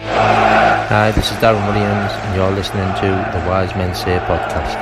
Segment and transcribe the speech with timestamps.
[0.00, 4.78] Hi, this is Darren Williams, and you're listening to the Wise Men Say podcast.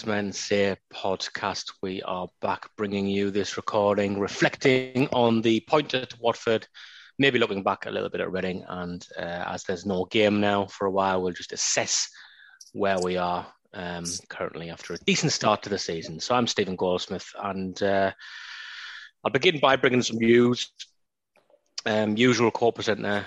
[0.00, 1.74] Wise Men Say podcast.
[1.82, 6.66] We are back bringing you this recording, reflecting on the point at Watford,
[7.18, 8.64] maybe looking back a little bit at Reading.
[8.66, 12.08] And uh, as there's no game now for a while, we'll just assess
[12.72, 16.18] where we are um, currently after a decent start to the season.
[16.18, 18.12] So I'm Stephen Goldsmith, and uh,
[19.22, 20.72] I'll begin by bringing some news.
[21.84, 23.26] Um, usual co-presenter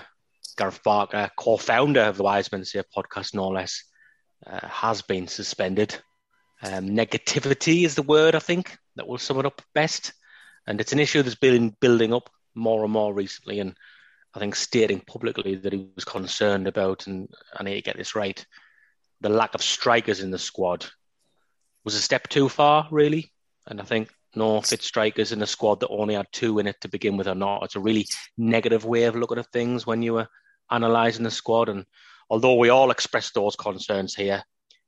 [0.56, 3.84] Gareth Barker, co-founder of the Wise Men Say podcast, no less
[4.44, 5.96] uh, has been suspended.
[6.64, 10.14] Um, negativity is the word I think that will sum it up best,
[10.66, 13.60] and it's an issue that's been building up more and more recently.
[13.60, 13.76] And
[14.34, 18.14] I think stating publicly that he was concerned about, and I need to get this
[18.14, 18.44] right,
[19.20, 20.86] the lack of strikers in the squad
[21.84, 23.30] was a step too far, really.
[23.66, 26.80] And I think no fit strikers in a squad that only had two in it
[26.80, 27.62] to begin with or not.
[27.64, 28.06] It's a really
[28.38, 30.28] negative way of looking at things when you were
[30.70, 31.68] analysing the squad.
[31.68, 31.84] And
[32.30, 34.42] although we all express those concerns here,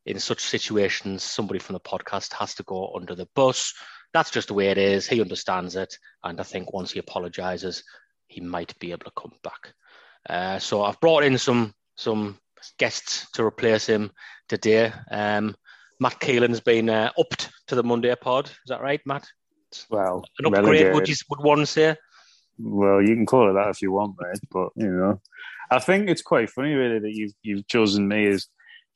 [0.06, 3.74] in such situations, somebody from the podcast has to go under the bus.
[4.12, 5.06] That's just the way it is.
[5.06, 5.98] He understands it.
[6.22, 7.82] And I think once he apologises,
[8.28, 9.72] he might be able to come back.
[10.28, 12.38] Uh, so I've brought in some some
[12.78, 14.10] guests to replace him
[14.48, 14.92] today.
[15.10, 15.56] Um,
[16.00, 18.46] Matt Keelan's been uh, upped to the Monday pod.
[18.46, 19.26] Is that right, Matt?
[19.90, 20.94] Well, An upgrade, relegated.
[20.94, 21.96] would, you, would one say?
[22.58, 24.40] Well, you can call it that if you want, mate.
[24.50, 25.20] But you know,
[25.70, 28.46] I think it's quite funny, really, that you've you've chosen me as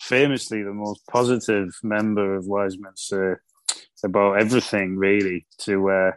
[0.00, 2.46] famously the most positive member of
[2.96, 3.34] Say
[4.02, 6.12] about everything, really, to uh,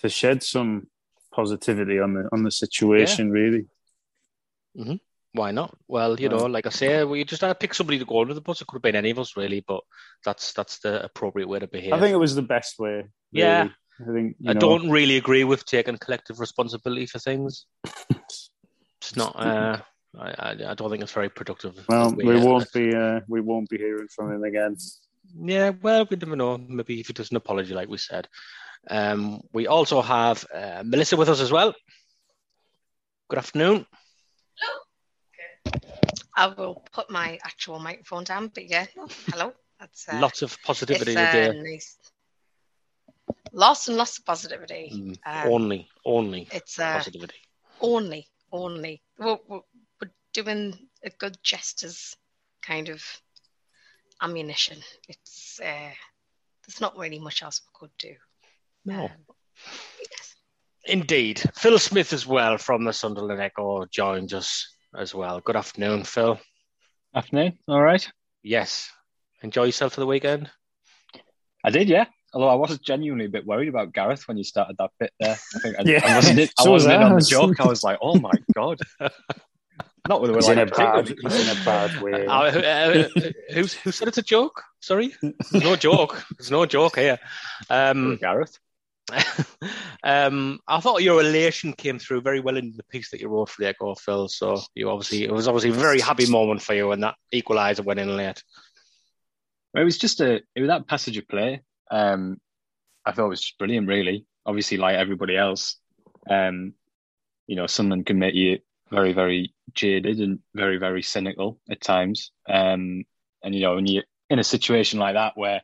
[0.00, 0.88] to shed some
[1.32, 3.66] positivity on the on the situation, really.
[5.34, 5.76] Why not?
[5.88, 8.34] Well, you know, like I say, we just had to pick somebody to go under
[8.34, 8.60] the bus.
[8.60, 9.80] It could have been any of us, really, but
[10.24, 11.92] that's that's the appropriate way to behave.
[11.92, 12.90] I think it was the best way.
[12.90, 13.08] really.
[13.32, 13.68] Yeah.
[14.00, 17.66] I think you I know, don't really agree with taking collective responsibility for things.
[18.10, 19.36] it's not.
[19.38, 19.78] Uh,
[20.18, 21.84] I, I I don't think it's very productive.
[21.88, 24.76] Well, way, we uh, won't be uh, we won't be hearing from him again.
[25.34, 26.58] Yeah, well, we never know.
[26.58, 28.28] Maybe if he does an apology, like we said.
[28.90, 31.74] Um, we also have uh, Melissa with us as well.
[33.28, 33.86] Good afternoon.
[34.58, 34.80] Hello.
[35.72, 35.88] Okay.
[36.36, 38.86] I will put my actual microphone down, but yeah,
[39.30, 39.52] hello.
[39.80, 41.62] That's uh, Lots of positivity uh, today.
[41.62, 41.96] nice.
[43.52, 44.90] Lots and lots of positivity.
[44.92, 47.36] Mm, Um, only, only it's uh, positivity.
[47.80, 49.02] only, only.
[49.18, 49.60] We're, we're, we're
[50.32, 52.16] doing a good gestures
[52.62, 53.02] kind of
[54.20, 54.78] ammunition.
[55.08, 55.90] It's uh,
[56.66, 58.14] there's not really much else we could do.
[58.84, 59.04] No.
[59.04, 59.10] Um,
[60.00, 60.34] yes.
[60.86, 61.42] Indeed.
[61.54, 65.40] Phil Smith as well from the Sunderland Echo joined us as well.
[65.40, 66.38] Good afternoon, Phil.
[67.14, 67.58] Afternoon.
[67.68, 68.06] All right.
[68.42, 68.90] Yes.
[69.42, 70.50] Enjoy yourself for the weekend.
[71.64, 72.06] I did, yeah.
[72.34, 75.36] Although I was genuinely a bit worried about Gareth when you started that bit there.
[75.54, 77.60] I think I, Yeah, I wasn't, in, I so was wasn't in on the joke.
[77.60, 78.80] I was like, oh my god.
[80.08, 82.26] Not with the He's like, in a bad, he's in a bad way.
[82.28, 83.08] Uh, uh,
[83.54, 84.62] who, who said it's a joke?
[84.80, 85.14] Sorry?
[85.22, 86.24] There's no joke.
[86.36, 87.18] There's no joke here.
[87.70, 88.58] Um, Gareth.
[90.02, 93.50] um, I thought your elation came through very well in the piece that you wrote
[93.50, 94.28] for the Echo, Phil.
[94.28, 97.84] So you obviously it was obviously a very happy moment for you when that equaliser
[97.84, 98.42] went in late.
[99.74, 101.62] It was just a it was that passage of play.
[101.90, 102.40] Um,
[103.04, 104.26] I thought it was just brilliant, really.
[104.46, 105.76] Obviously, like everybody else,
[106.28, 106.74] um,
[107.46, 108.58] you know, someone can make you
[108.92, 112.30] very, very jaded and very, very cynical at times.
[112.48, 113.04] Um,
[113.42, 115.62] and you know, when you're in a situation like that where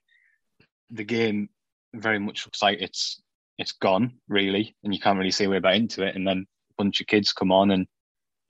[0.91, 1.49] the game
[1.95, 3.23] very much looks like it's
[3.59, 6.47] it's gone, really, and you can't really see a way back into it, and then
[6.71, 7.87] a bunch of kids come on and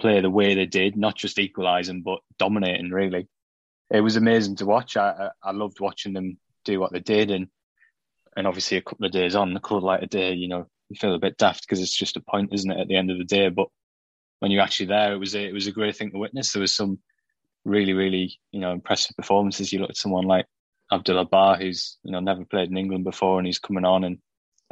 [0.01, 3.29] play the way they did, not just equalising but dominating, really
[3.91, 4.97] it was amazing to watch.
[4.97, 7.49] I, I loved watching them do what they did, and
[8.37, 10.97] and obviously a couple of days on, the cold light of day, you know, you
[10.97, 13.19] feel a bit daft because it's just a point, isn't it, at the end of
[13.19, 13.49] the day?
[13.49, 13.69] But
[14.41, 16.53] when you're actually there, it was a, it was a great thing to witness.
[16.53, 16.99] There was some
[17.65, 19.73] really, really, you know, impressive performances.
[19.73, 20.47] You look at someone like
[20.93, 24.19] Abdoullah Ba, who's you know never played in England before, and he's coming on and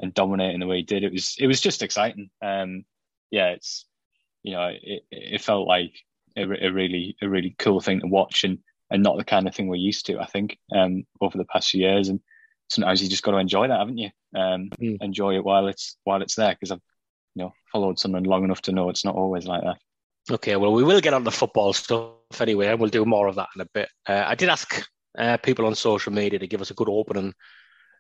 [0.01, 1.05] and dominating the way he did.
[1.05, 2.31] It was it was just exciting.
[2.43, 2.85] Um,
[3.31, 3.87] yeah, it's
[4.43, 5.93] you know it, it felt like
[6.37, 8.59] a, a really a really cool thing to watch and
[8.91, 10.19] and not the kind of thing we're used to.
[10.19, 12.21] I think um, over the past few years, and
[12.69, 14.11] sometimes you just got to enjoy that, haven't you?
[14.35, 14.99] Um, mm.
[15.01, 16.81] Enjoy it while it's while it's there because I've
[17.37, 19.77] you know followed someone long enough to know it's not always like that.
[20.29, 23.37] Okay, well, we will get on the football stuff anyway, and we'll do more of
[23.37, 23.89] that in a bit.
[24.09, 24.85] Uh, I did ask
[25.17, 27.33] uh, people on social media to give us a good opening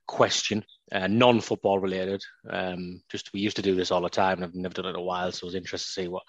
[0.08, 2.24] question, uh, non-football related.
[2.48, 4.90] Um, just we used to do this all the time, and I've never done it
[4.90, 6.24] in a while, so I was interested to see what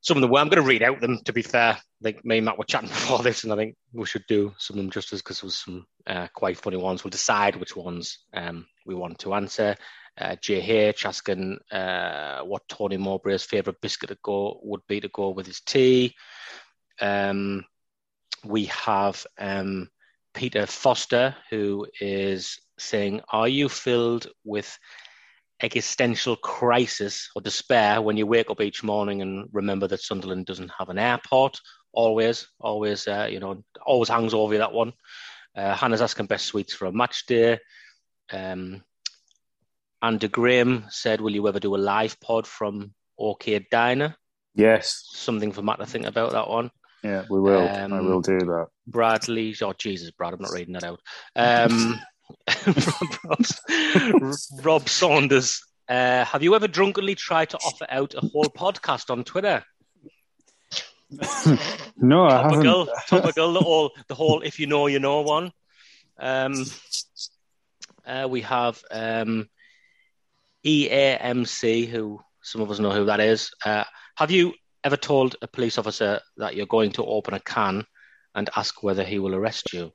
[0.00, 0.38] some of them were.
[0.38, 1.20] I'm going to read out them.
[1.24, 3.76] To be fair, I think me and Matt were chatting before this, and I think
[3.92, 6.78] we should do some of them just as because there was some uh, quite funny
[6.78, 7.04] ones.
[7.04, 9.76] We'll decide which ones um, we want to answer.
[10.18, 15.30] Uh, JH asking uh, what Tony Mowbray's favourite biscuit to go would be to go
[15.30, 16.14] with his tea.
[17.00, 17.64] Um,
[18.44, 19.88] we have um,
[20.34, 24.78] Peter Foster, who is saying, Are you filled with
[25.62, 30.72] existential crisis or despair when you wake up each morning and remember that Sunderland doesn't
[30.78, 31.58] have an airport?
[31.92, 34.92] Always, always, uh, you know, always hangs over you that one.
[35.56, 37.58] Uh, Hannah's asking best sweets for a match day.
[38.32, 38.82] Um,
[40.02, 44.16] Andrew Graham said, Will you ever do a live pod from Orchid Diner?
[44.54, 45.04] Yes.
[45.12, 46.70] Something for Matt to think about that one.
[47.02, 47.66] Yeah, we will.
[47.68, 48.68] Um, I will do that.
[48.86, 51.00] Bradley, oh Jesus, Brad, I'm not reading that out.
[51.36, 52.00] Um,
[53.24, 53.44] Rob,
[54.62, 59.24] Rob, Saunders, uh, have you ever drunkenly tried to offer out a whole podcast on
[59.24, 59.64] Twitter?
[61.96, 63.06] no, I topical, haven't.
[63.08, 65.52] topical, the whole, the whole, if you know, you know one.
[66.20, 66.64] Um,
[68.06, 69.48] uh, we have um,
[70.64, 73.50] EAMC, who some of us know who that is.
[73.64, 73.84] Uh,
[74.16, 74.54] have you
[74.84, 77.84] ever told a police officer that you're going to open a can
[78.34, 79.92] and ask whether he will arrest you?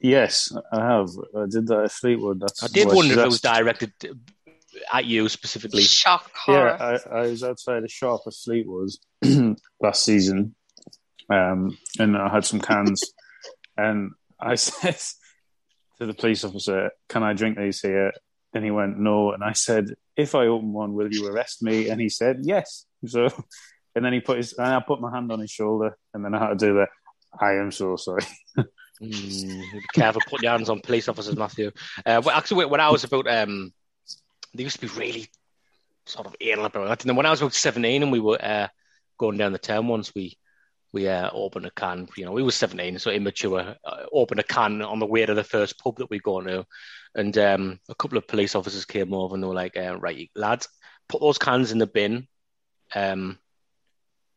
[0.00, 1.08] Yes, I have.
[1.36, 2.40] I did that at Fleetwood.
[2.40, 3.92] That's I did wonder if it was directed
[4.92, 5.82] at you specifically.
[5.82, 6.76] Shock horror.
[6.78, 8.90] Yeah, I, I was outside a shop at Fleetwood
[9.80, 10.54] last season,
[11.30, 13.02] um, and I had some cans,
[13.76, 14.98] and I said
[15.98, 18.12] to the police officer, "Can I drink these here?"
[18.54, 21.88] And he went, "No." And I said, "If I open one, will you arrest me?"
[21.88, 23.28] And he said, "Yes." So
[23.94, 26.34] and then he put his, and I put my hand on his shoulder, and then
[26.34, 26.88] I had to do that.
[27.40, 28.22] I am so sorry.
[29.02, 29.62] mm,
[29.92, 31.70] careful, put your hands on police officers, Matthew.
[32.04, 33.72] Uh, well, actually, when I was about, um,
[34.54, 35.28] they used to be really
[36.06, 37.02] sort of anal about that.
[37.02, 38.68] And then when I was about seventeen, and we were uh,
[39.18, 40.36] going down the town once, we
[40.94, 42.08] we uh, opened a can.
[42.16, 43.76] You know, we were seventeen, so immature.
[43.84, 46.64] Uh, opened a can on the way to the first pub that we go to,
[47.16, 50.30] and um, a couple of police officers came over and they were like, uh, "Right,
[50.36, 50.68] lads,
[51.08, 52.28] put those cans in the bin."
[52.94, 53.38] Um,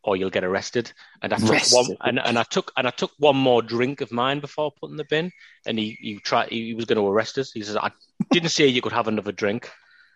[0.04, 0.92] or you'll get arrested.
[1.22, 4.12] And I took one, and, and I took and I took one more drink of
[4.12, 5.32] mine before putting the bin.
[5.66, 7.52] And he he tried he was going to arrest us.
[7.52, 7.92] He says I
[8.32, 9.70] didn't say you could have another drink.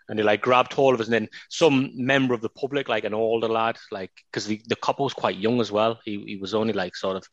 [0.10, 3.04] And he like grabbed hold of us, and then some member of the public, like
[3.04, 6.00] an older lad, like because the, the couple was quite young as well.
[6.04, 7.28] He he was only like sort of a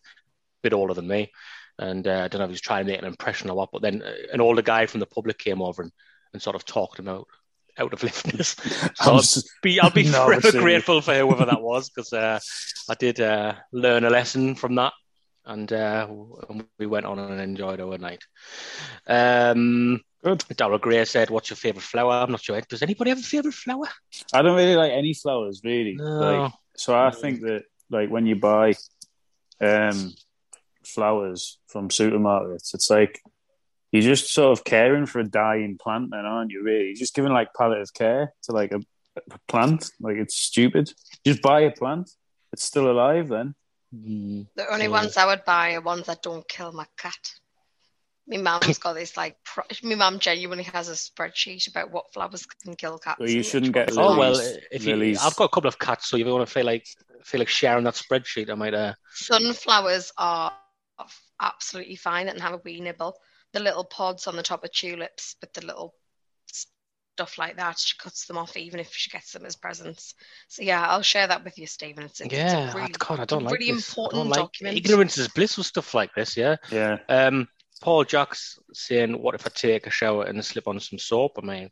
[0.63, 1.33] bit older than me,
[1.79, 3.71] and uh, I don't know if he was trying to make an impression or what.
[3.73, 5.93] But then uh, an older guy from the public came over and,
[6.33, 7.27] and sort of talked him out
[7.79, 8.57] out of liftness.
[8.97, 9.23] So I'll
[9.63, 12.41] be, I'll be no, forever grateful for whoever that was because uh,
[12.89, 14.93] I did uh, learn a lesson from that,
[15.47, 16.09] and uh,
[16.79, 18.25] we went on and enjoyed our night.
[19.07, 20.45] Um, Good.
[20.57, 22.61] Darrell Gray said, "What's your favorite flower?" I'm not sure.
[22.61, 23.89] Does anybody have a favorite flower?
[24.33, 25.95] I don't really like any flowers, really.
[25.95, 26.43] No.
[26.43, 28.75] Like, so I think that, like, when you buy
[29.61, 30.13] um,
[30.85, 33.21] flowers from supermarkets, it's like
[33.93, 36.63] you're just sort of caring for a dying plant, then, aren't you?
[36.63, 38.81] Really, you're just giving like palliative care to like a,
[39.17, 39.91] a, plant.
[40.01, 40.93] Like it's stupid.
[41.25, 42.11] Just buy a plant;
[42.53, 43.29] it's still alive.
[43.29, 43.55] Then
[43.95, 44.47] mm.
[44.57, 47.15] the only ones I would buy are ones that don't kill my cat.
[48.29, 49.37] My mum's got this like.
[49.45, 53.19] Pro- my mum genuinely has a spreadsheet about what flowers can kill cats.
[53.19, 53.91] Well, you shouldn't get.
[53.91, 55.19] Lilies, oh well, if you, lilies.
[55.25, 56.87] I've got a couple of cats, so if you want to feel like
[57.25, 58.75] feel like sharing that spreadsheet, I might.
[58.75, 58.95] Uh...
[59.13, 60.53] Sunflowers are
[61.41, 63.17] absolutely fine and have a wee nibble
[63.53, 65.95] the little pods on the top of tulips with the little
[66.47, 67.79] stuff like that.
[67.79, 70.15] She cuts them off even if she gets them as presents.
[70.49, 72.05] So yeah, I'll share that with you, Stephen.
[72.05, 73.89] It's, it's yeah, really, God, I don't like really this.
[73.89, 74.77] important like, document.
[74.77, 76.37] Ignorance is bliss with stuff like this.
[76.37, 76.99] Yeah, yeah.
[77.09, 77.49] Um,
[77.81, 81.47] Paul Jack's saying, "What if I take a shower and slip on some soap?" I
[81.47, 81.71] mean,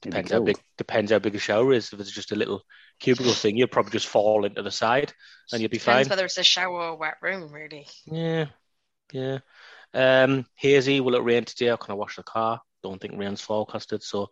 [0.00, 1.92] depends how big depends how big a shower is.
[1.92, 2.62] If it's just a little
[3.00, 5.12] cubicle thing, you'll probably just fall into the side
[5.52, 6.12] and you'll be depends fine.
[6.12, 7.86] Whether it's a shower or a wet room, really.
[8.06, 8.46] Yeah,
[9.12, 9.38] yeah.
[9.94, 12.60] Um, hazy, will it rain today or can I wash the car?
[12.82, 14.30] Don't think rain's forecasted, so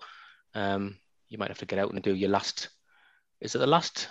[0.55, 0.97] um,
[1.29, 2.69] you might have to get out and do your last.
[3.41, 4.09] Is it the last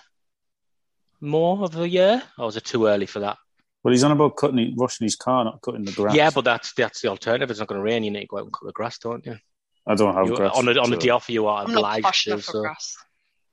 [1.22, 3.38] more of the year, or is it too early for that?
[3.86, 6.16] Well, he's on about cutting, washing his car, not cutting the grass.
[6.16, 7.52] Yeah, but that's that's the alternative.
[7.52, 8.04] It's not going to rain.
[8.04, 9.38] You need to go out and cut the grass, don't you?
[9.86, 10.54] I don't have You- grass.
[10.56, 12.38] on the on the so, day off, you are I'm not obliged posh to.
[12.38, 12.98] for So grass.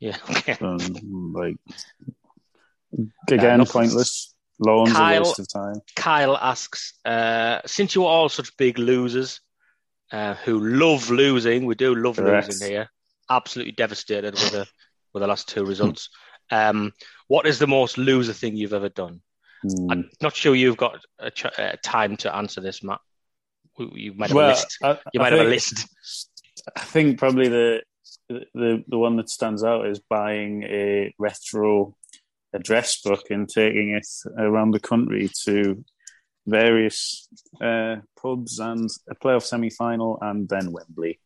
[0.00, 0.56] yeah, okay.
[0.62, 1.56] um, like
[3.30, 3.70] again, enough.
[3.72, 4.34] pointless.
[4.58, 5.80] Loans Kyle- a waste of time.
[5.96, 9.40] Kyle asks, uh, since you are all such big losers
[10.12, 12.48] uh, who love losing, we do love Correct.
[12.48, 12.90] losing here.
[13.28, 14.66] Absolutely devastated with the
[15.12, 16.08] with the last two results.
[16.50, 16.92] Um,
[17.28, 19.20] what is the most loser thing you've ever done?
[19.62, 19.90] Hmm.
[19.90, 23.00] I'm not sure you've got a ch- uh, time to answer this, Matt.
[23.78, 24.78] You- might have a list.
[24.82, 25.88] I, You I might have a think- list.
[26.76, 27.82] I think probably the
[28.28, 31.94] the the one that stands out is buying a retro
[32.54, 34.06] address book and taking it
[34.38, 35.82] around the country to
[36.46, 37.28] various
[37.60, 41.20] uh, pubs and a playoff semi final and then Wembley.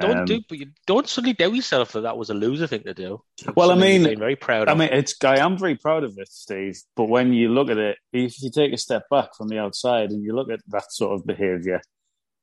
[0.00, 2.82] Don't Um, do, but you don't suddenly doubt yourself that that was a loser thing
[2.82, 3.22] to do.
[3.54, 4.78] Well, I mean- very proud I of.
[4.78, 6.76] mean, it's I am very proud of it, Steve.
[6.96, 10.10] But when you look at it, if you take a step back from the outside
[10.10, 11.80] and you look at that sort of behaviour,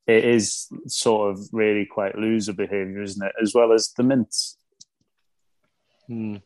[0.08, 3.34] it is sort of really quite loser behaviour, isn't it?
[3.42, 4.58] As well as the mints.
[6.08, 6.38] Hmm.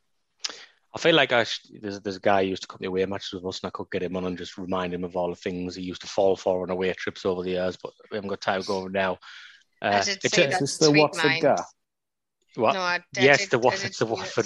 [0.98, 3.06] I feel like I sh- there's there's a guy who used to come to away
[3.06, 5.30] matches with us, and I could get him on and just remind him of all
[5.30, 7.78] the things he used to fall for on away trips over the years.
[7.82, 9.20] But we haven't got time to go over now.
[9.80, 11.42] I Uh, did it's see a- Is that this the Watford mine.
[11.42, 11.66] gap?
[12.56, 12.74] what?
[12.74, 14.46] No, I, I Yes, did, the I Watford- it's the see that Watford-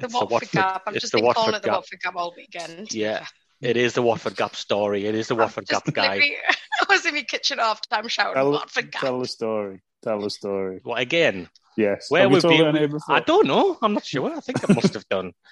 [0.00, 0.82] The Watford, Watford- Gap.
[0.88, 1.76] I've it's just the been calling Watford it the Gap.
[1.76, 2.92] Watford Gap all weekend.
[2.92, 3.26] Yeah,
[3.60, 5.06] it is the Watford Gap story.
[5.06, 6.02] It is the Watford Just Gap guy.
[6.16, 6.36] literally-
[6.90, 9.00] I was in my kitchen half time shouting Tell, Watford Gap.
[9.02, 9.80] tell the story.
[10.02, 10.80] Tell the story.
[10.82, 11.48] What again?
[11.76, 12.10] Yes.
[12.10, 12.58] Where Have we would told be?
[12.58, 13.14] it on here before?
[13.14, 13.78] I don't know.
[13.80, 14.34] I'm not sure.
[14.36, 15.32] I think I must have done.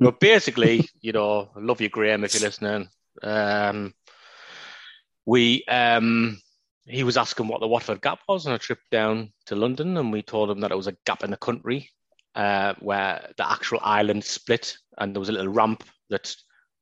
[0.00, 2.88] But basically, you know, love you, Graham, if you're listening.
[3.22, 3.94] Um,
[5.26, 6.40] we um,
[6.86, 10.10] he was asking what the Watford Gap was on a trip down to London, and
[10.10, 11.90] we told him that it was a gap in the country
[12.34, 16.34] uh, where the actual island split, and there was a little ramp that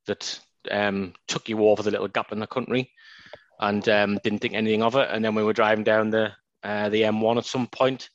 [0.07, 0.39] that
[0.71, 2.91] um, took you over the little gap in the country,
[3.61, 5.09] and um, didn't think anything of it.
[5.11, 6.33] And then we were driving down the
[6.63, 8.09] uh, the M1 at some point.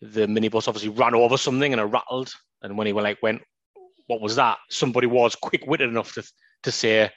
[0.00, 2.32] The minibus obviously ran over something and it rattled.
[2.62, 3.42] And when he went like went,
[4.08, 4.58] what was that?
[4.68, 6.24] Somebody was quick witted enough to
[6.64, 7.10] to say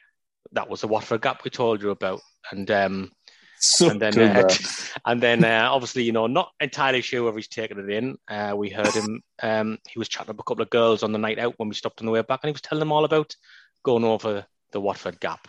[0.51, 2.21] that was the Watford gap we told you about.
[2.51, 3.11] And um,
[3.59, 4.53] So and then uh,
[5.05, 8.17] and then uh, obviously you know not entirely sure whether he's taken it in.
[8.27, 9.21] Uh, we heard him.
[9.41, 11.75] Um, he was chatting up a couple of girls on the night out when we
[11.75, 13.35] stopped on the way back, and he was telling them all about
[13.83, 15.47] going over the Watford gap.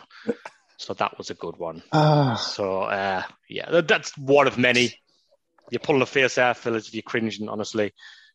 [0.77, 1.83] So that was a good one.
[1.91, 4.99] Ah, So uh, yeah, that's one of many.
[5.69, 7.47] You're pulling a face there, Phil, as if you're cringing.
[7.49, 7.93] Honestly,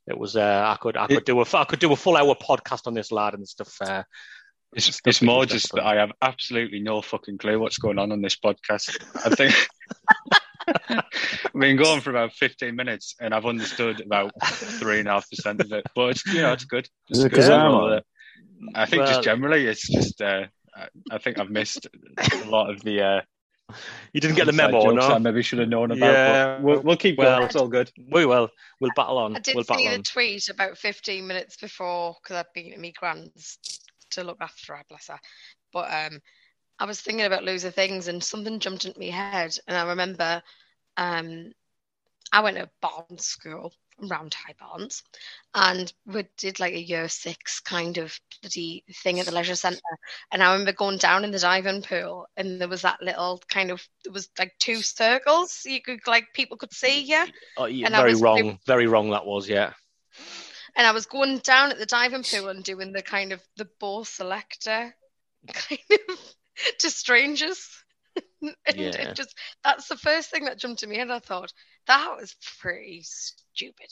[0.08, 0.36] it was.
[0.36, 2.94] Uh, I could, I could do a, I could do a full hour podcast on
[2.94, 3.74] this lad and stuff.
[3.80, 4.02] Uh,
[4.74, 8.12] It's, stuff it's more just that I have absolutely no fucking clue what's going on
[8.12, 8.96] on this podcast.
[9.24, 9.54] I think
[10.88, 15.28] I've been going for about 15 minutes and I've understood about three and a half
[15.30, 15.84] percent of it.
[15.94, 16.88] But it's, you know, it's good.
[17.10, 17.50] Is it good.
[17.50, 18.00] I'm on?
[18.74, 20.20] I think Well- just generally, it's just.
[20.20, 20.44] Uh,
[20.76, 21.88] I- I think I've missed
[22.18, 23.02] a lot of the.
[23.02, 23.20] Uh,
[24.12, 25.20] You didn't get the inside memo, jokes that I no?
[25.20, 26.12] maybe should have known about.
[26.12, 27.46] Yeah, we'll, we'll keep well- going.
[27.46, 27.90] It's all good.
[28.10, 28.48] We will.
[28.80, 29.36] We'll battle on.
[29.36, 32.80] I did we'll see battle the tweet about 15 minutes before because I'd been at
[32.80, 33.58] me grand's
[34.12, 35.18] to look after her, bless her.
[35.72, 36.20] But um,
[36.78, 39.56] I was thinking about loser things and something jumped into my head.
[39.66, 40.42] And I remember
[40.96, 41.52] um,
[42.32, 45.02] I went to Barnes School, Round High Barnes,
[45.54, 49.80] and we did like a year six kind of bloody thing at the leisure centre.
[50.30, 53.70] And I remember going down in the diving pool and there was that little kind
[53.70, 57.24] of, there was like two circles you could like people could see you.
[57.56, 58.58] Oh, yeah, very was- wrong.
[58.66, 59.10] Very wrong.
[59.10, 59.48] That was.
[59.48, 59.72] Yeah.
[60.76, 63.68] and I was going down at the diving pool and doing the kind of the
[63.80, 64.94] ball selector
[65.52, 66.18] kind of
[66.78, 67.68] to strangers.
[68.42, 68.90] and Yeah.
[68.90, 69.34] it just
[69.64, 71.52] that's the first thing that jumped to me and I thought
[71.86, 73.88] that was pretty stupid.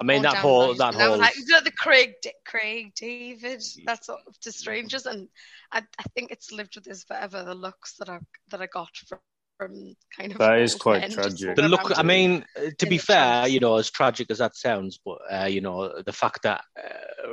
[0.00, 1.18] I mean Going that down whole that and I whole.
[1.18, 5.28] like, you know, the Craig Di- Craig David that sort of to strangers and
[5.72, 8.18] I, I think it's lived with us forever the looks that I
[8.50, 9.18] that I got from,
[9.58, 11.48] from kind of That is quite tragic.
[11.48, 13.52] walking the look i mean uh, to be fair chance.
[13.52, 17.28] you know as tragic as that sounds but uh, you know the fact that uh,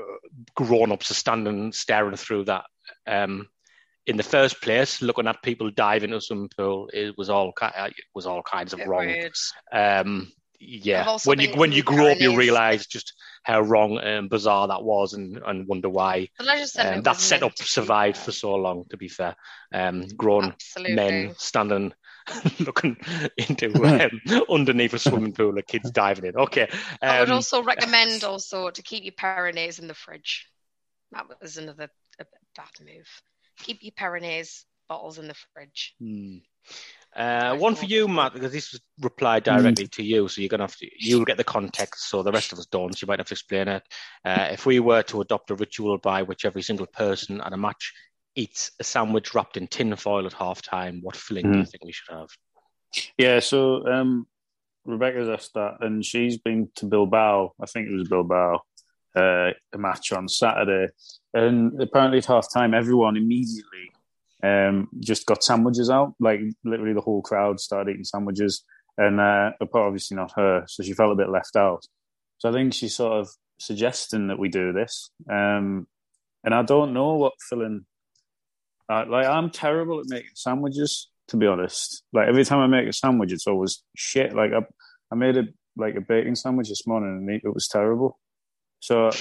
[0.55, 2.65] grown-ups are standing staring through that
[3.07, 3.47] um
[4.07, 7.51] in the first place looking at people diving into a swimming pool it was all
[7.53, 9.15] ki- uh, it was all kinds of Bit wrong
[9.71, 14.29] um yeah when you when you in grow up you realize just how wrong and
[14.29, 17.63] bizarre that was and and wonder why The leisure centre um, that setup meant to
[17.63, 19.35] be survived for so long to be fair
[19.73, 20.95] um grown Absolutely.
[20.95, 21.93] men standing
[22.59, 22.97] looking
[23.37, 23.73] into
[24.29, 26.35] um, underneath a swimming pool of kids diving in.
[26.37, 26.69] Okay.
[27.03, 30.47] I would Um, also recommend also to keep your Pyrenees in the fridge.
[31.11, 31.89] That was another
[32.19, 33.07] a bad move.
[33.63, 35.95] Keep your Pyrenees bottles in the fridge.
[35.99, 36.37] hmm.
[37.15, 40.63] Uh, one for you, Matt, because this was replied directly to you, so you're gonna
[40.63, 42.97] have to you'll get the context, so the rest of us don't.
[42.97, 43.83] So you might have to explain it.
[44.23, 47.57] Uh, if we were to adopt a ritual by which every single person at a
[47.57, 47.93] match
[48.35, 51.83] eats a sandwich wrapped in tin foil at half time, what filling do you think
[51.83, 52.29] we should have?
[53.17, 54.25] Yeah, so um,
[54.85, 57.53] Rebecca's asked that, and she's been to Bilbao.
[57.61, 58.61] I think it was Bilbao,
[59.17, 60.93] uh, a match on Saturday,
[61.33, 63.91] and apparently at half time, everyone immediately
[64.43, 66.13] um, just got sandwiches out.
[66.19, 68.63] Like literally, the whole crowd started eating sandwiches,
[68.97, 71.85] and uh, obviously not her, so she felt a bit left out.
[72.39, 75.87] So I think she's sort of suggesting that we do this, um,
[76.43, 77.85] and I don't know what filling.
[78.89, 82.03] Uh, like I'm terrible at making sandwiches, to be honest.
[82.11, 84.35] Like every time I make a sandwich, it's always shit.
[84.35, 84.61] Like I,
[85.11, 85.43] I made a
[85.77, 88.19] like a bacon sandwich this morning, and it was terrible.
[88.79, 89.11] So,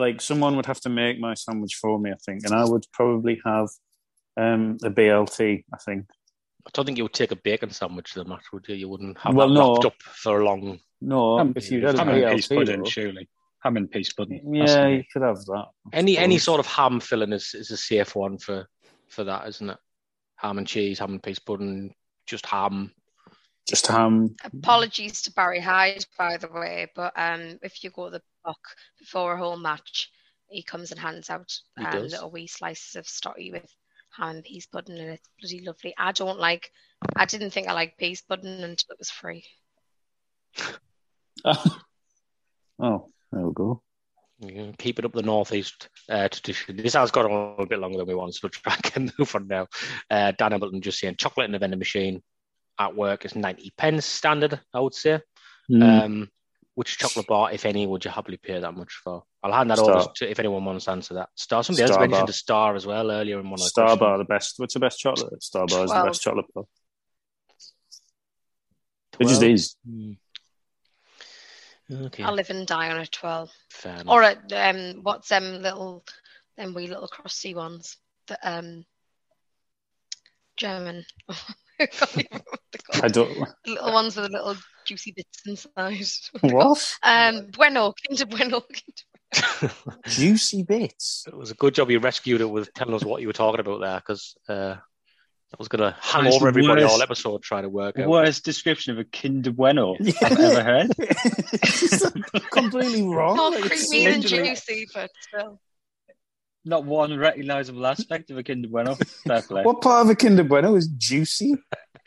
[0.00, 2.84] like someone would have to make my sandwich for me, I think, and I would
[2.92, 3.68] probably have
[4.36, 5.64] um, a BLT.
[5.72, 6.06] I think.
[6.66, 8.74] I don't think you would take a bacon sandwich to the match, would you?
[8.74, 9.72] You wouldn't have Well, that no.
[9.74, 10.78] wrapped up for a long.
[11.00, 12.88] No, Ham, if you had a ham and peas BLT, pudding, though.
[12.90, 13.28] surely.
[13.62, 14.52] Ham and peas pudding.
[14.58, 15.66] That's yeah, you could have that.
[15.92, 18.66] Any any sort of ham filling is, is a safe one for
[19.08, 19.78] for that, isn't it?
[20.36, 21.94] Ham and cheese, ham and peas pudding,
[22.26, 22.92] just ham.
[23.68, 24.34] just ham.
[24.44, 28.60] Apologies to Barry Hyde, by the way, but um, if you go to the book
[28.98, 30.10] before a whole match,
[30.48, 33.72] he comes and hands out um, little wee slices of stotty with
[34.10, 35.94] ham and peas pudding, and it's bloody lovely.
[35.96, 36.70] I don't like.
[37.16, 39.44] I didn't think I liked peas pudding until it was free.
[41.44, 43.82] oh, there we go.
[44.40, 46.76] You know, keeping up the northeast uh, tradition.
[46.76, 49.34] This has got on a bit longer than we want, so we'll try and move
[49.34, 49.66] on now.
[50.10, 52.22] Uh, Dan Hamilton just saying chocolate in the vending machine
[52.78, 54.60] at work is ninety pence standard.
[54.74, 55.20] I would say.
[55.70, 56.04] Mm.
[56.04, 56.30] Um,
[56.80, 59.22] which chocolate bar, if any, would you happily pay that much for?
[59.42, 59.96] I'll hand that Star.
[59.98, 61.28] over to if anyone wants to answer that.
[61.34, 61.62] Star.
[61.62, 62.26] Somebody else mentioned bar.
[62.26, 64.00] the star as well earlier in one of the Star questions.
[64.00, 64.54] Bar, the best.
[64.56, 65.42] What's the best chocolate?
[65.42, 66.64] Star Bar is the best chocolate bar.
[69.18, 69.52] It just Twelve?
[69.52, 69.76] is.
[69.86, 70.12] Hmm.
[72.06, 74.06] Okay, I live and die on a twelve, fair enough.
[74.08, 76.02] or at um, what's them little,
[76.56, 78.86] them wee little crusty ones, the um,
[80.56, 81.04] German.
[81.80, 83.12] I can't even remember what they're I called.
[83.12, 83.48] don't.
[83.64, 86.06] The little ones with the little juicy bits inside.
[86.52, 86.96] What?
[87.02, 88.62] Um, Bueno, Kinder Bueno.
[90.06, 91.24] Juicy bits.
[91.28, 93.60] It was a good job you rescued it with telling us what you were talking
[93.60, 96.94] about there, because uh, that was going to hang That's over everybody worst.
[96.94, 98.08] all episode trying to work out.
[98.08, 100.88] Worst description of a Kinder Bueno I've ever heard.
[102.50, 103.36] Completely wrong.
[103.36, 105.60] More Like, it's creamy and literally- juicy, but still.
[106.64, 108.94] Not one recognisable aspect of a Kinder Bueno.
[109.26, 109.62] Fair play.
[109.62, 111.54] What part of a Kinder Bueno is juicy?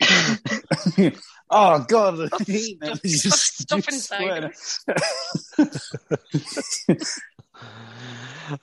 [1.50, 2.16] oh God!
[2.18, 4.44] the Got heat, stuff- It's just stuff inside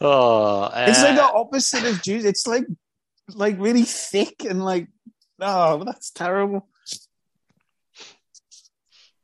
[0.02, 2.24] oh, uh, It's like the opposite of juice.
[2.24, 2.66] It's like
[3.34, 4.88] like really thick and like
[5.42, 6.68] oh, that's terrible.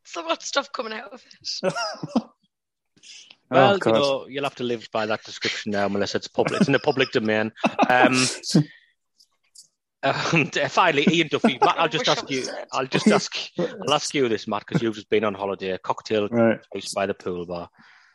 [0.03, 2.23] So much stuff coming out of it.
[3.49, 6.59] Well, oh, you know, you'll have to live by that description now, unless it's public.
[6.59, 7.51] It's in the public domain.
[7.89, 8.13] Um,
[10.03, 11.57] um, finally, Ian Duffy.
[11.61, 12.45] Matt, I'll just ask you.
[12.73, 13.35] I'll just ask.
[13.59, 15.77] I'll ask you this, Matt, because you've just been on holiday.
[15.77, 17.69] Cocktail right, choice by the pool bar.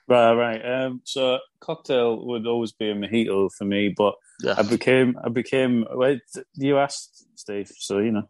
[0.09, 0.61] right, right.
[0.61, 4.15] Um, so cocktail would always be a mojito for me, but
[4.57, 5.87] I became I became.
[5.93, 6.21] Wait,
[6.55, 8.29] you asked Steve, so you know.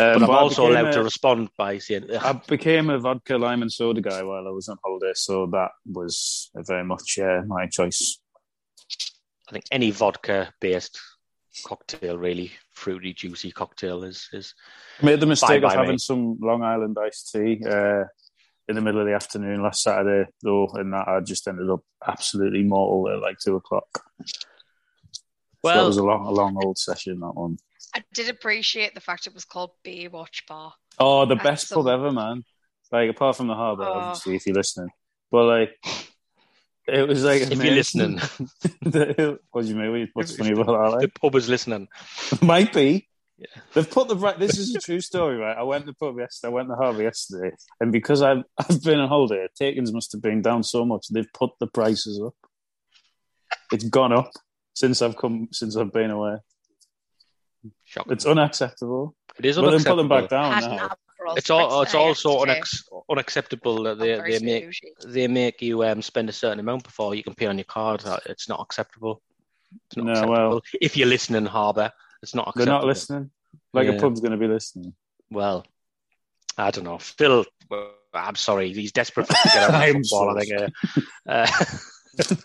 [0.00, 3.62] Um, but I'm also allowed a- to respond by saying, I became a vodka lime
[3.62, 7.66] and soda guy while I was on holiday, so that was very much uh, my
[7.66, 8.18] choice.
[9.48, 10.98] I think any vodka-based
[11.64, 14.54] cocktail, really fruity, juicy cocktail, is is
[15.02, 16.00] I made the mistake of having mate.
[16.00, 18.04] some Long Island iced tea uh,
[18.68, 21.80] in the middle of the afternoon last Saturday, though, and that I just ended up
[22.06, 23.88] absolutely mortal at like two o'clock.
[25.64, 27.20] So that was a long, a long old session.
[27.20, 27.58] That one.
[27.94, 30.72] I did appreciate the fact it was called Baywatch Bar.
[30.98, 32.44] Oh, the That's best some- pub ever, man!
[32.92, 33.92] Like apart from the harbour, Oh.
[33.92, 34.90] obviously, if you're listening.
[35.30, 35.70] But like,
[36.88, 38.16] it was like if you're listening,
[38.82, 40.08] The- what do you mean?
[40.14, 41.00] What's funny about that?
[41.00, 41.88] the pub is listening.
[42.42, 43.06] Might be.
[43.38, 43.46] Yeah.
[43.72, 44.38] They've put the right.
[44.38, 45.56] This is a true story, right?
[45.56, 46.50] I went to the pub yesterday.
[46.50, 50.12] I went to the harbour yesterday, and because I've I've been on holiday, takings must
[50.12, 51.06] have been down so much.
[51.10, 52.34] They've put the prices up.
[53.72, 54.30] It's gone up
[54.74, 56.36] since I've come since I've been away.
[57.84, 58.12] Shocking.
[58.12, 59.14] It's unacceptable.
[59.38, 60.90] It is But then put them back down now.
[61.36, 62.60] It's all, it's also yesterday.
[62.60, 64.92] unex- unacceptable that they, they make bougie.
[65.06, 68.02] they make you um, spend a certain amount before you can pay on your card.
[68.04, 69.20] Uh, It's not acceptable.
[69.88, 70.32] It's not No, acceptable.
[70.34, 71.92] well- if you're listening, Harbour,
[72.22, 73.30] it's not They're not listening.
[73.74, 73.92] Like Yeah.
[73.94, 74.94] a pub's going to be listening.
[75.30, 75.66] Well,
[76.56, 76.98] I don't know.
[76.98, 77.44] Phil,
[78.14, 80.36] I'm sorry, he's desperate for to get out I of am football.
[80.38, 80.72] I think.
[81.28, 81.46] Uh, uh,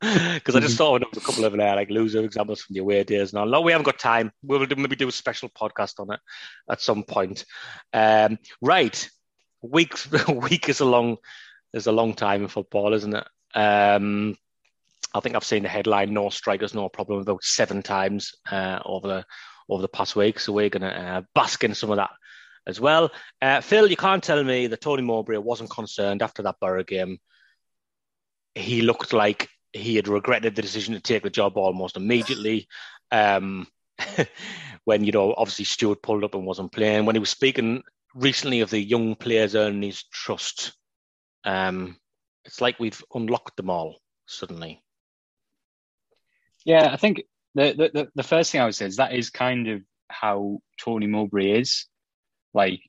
[0.00, 3.04] Because I just thought of a couple of uh, like loser examples from the away
[3.04, 3.32] days.
[3.32, 4.32] Now, no, we haven't got time.
[4.42, 6.20] We'll do, maybe do a special podcast on it
[6.70, 7.46] at some point.
[7.94, 9.08] Um, right,
[9.62, 9.94] week
[10.28, 11.16] week is a long
[11.72, 13.26] is a long time in football, isn't it?
[13.54, 14.36] Um,
[15.14, 19.08] I think I've seen the headline "No strikers, no problem" about seven times uh, over
[19.08, 19.24] the
[19.68, 20.38] over the past week.
[20.38, 22.10] So we're going to uh, bask in some of that
[22.66, 23.10] as well.
[23.40, 27.18] Uh, Phil, you can't tell me that Tony Mowbray wasn't concerned after that Borough game.
[28.54, 32.68] He looked like he had regretted the decision to take the job almost immediately.
[33.10, 33.66] Um,
[34.84, 37.06] when you know, obviously Stewart pulled up and wasn't playing.
[37.06, 37.82] When he was speaking
[38.14, 40.72] recently of the young players earning his trust,
[41.44, 41.96] um,
[42.44, 44.82] it's like we've unlocked them all suddenly.
[46.64, 47.22] Yeah, I think
[47.54, 51.06] the, the the first thing I would say is that is kind of how Tony
[51.06, 51.86] Mowbray is.
[52.52, 52.80] Like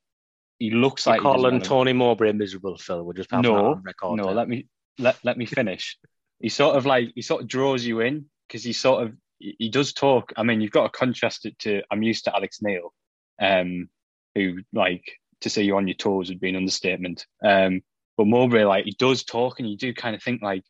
[0.60, 3.04] he looks You're like calling Tony Mowbray miserable, Phil.
[3.04, 4.32] We're just no, no.
[4.32, 4.68] Let me
[5.00, 5.98] let let me finish.
[6.40, 9.70] he sort of like he sort of draws you in because he sort of he
[9.70, 10.34] does talk.
[10.38, 12.94] I mean, you've got to contrast it to I'm used to Alex Neil,
[13.42, 13.90] um,
[14.34, 15.04] who like
[15.42, 17.26] to say you're on your toes would be an understatement.
[17.44, 17.82] Um,
[18.18, 20.64] but Mowbray, like he does talk, and you do kind of think like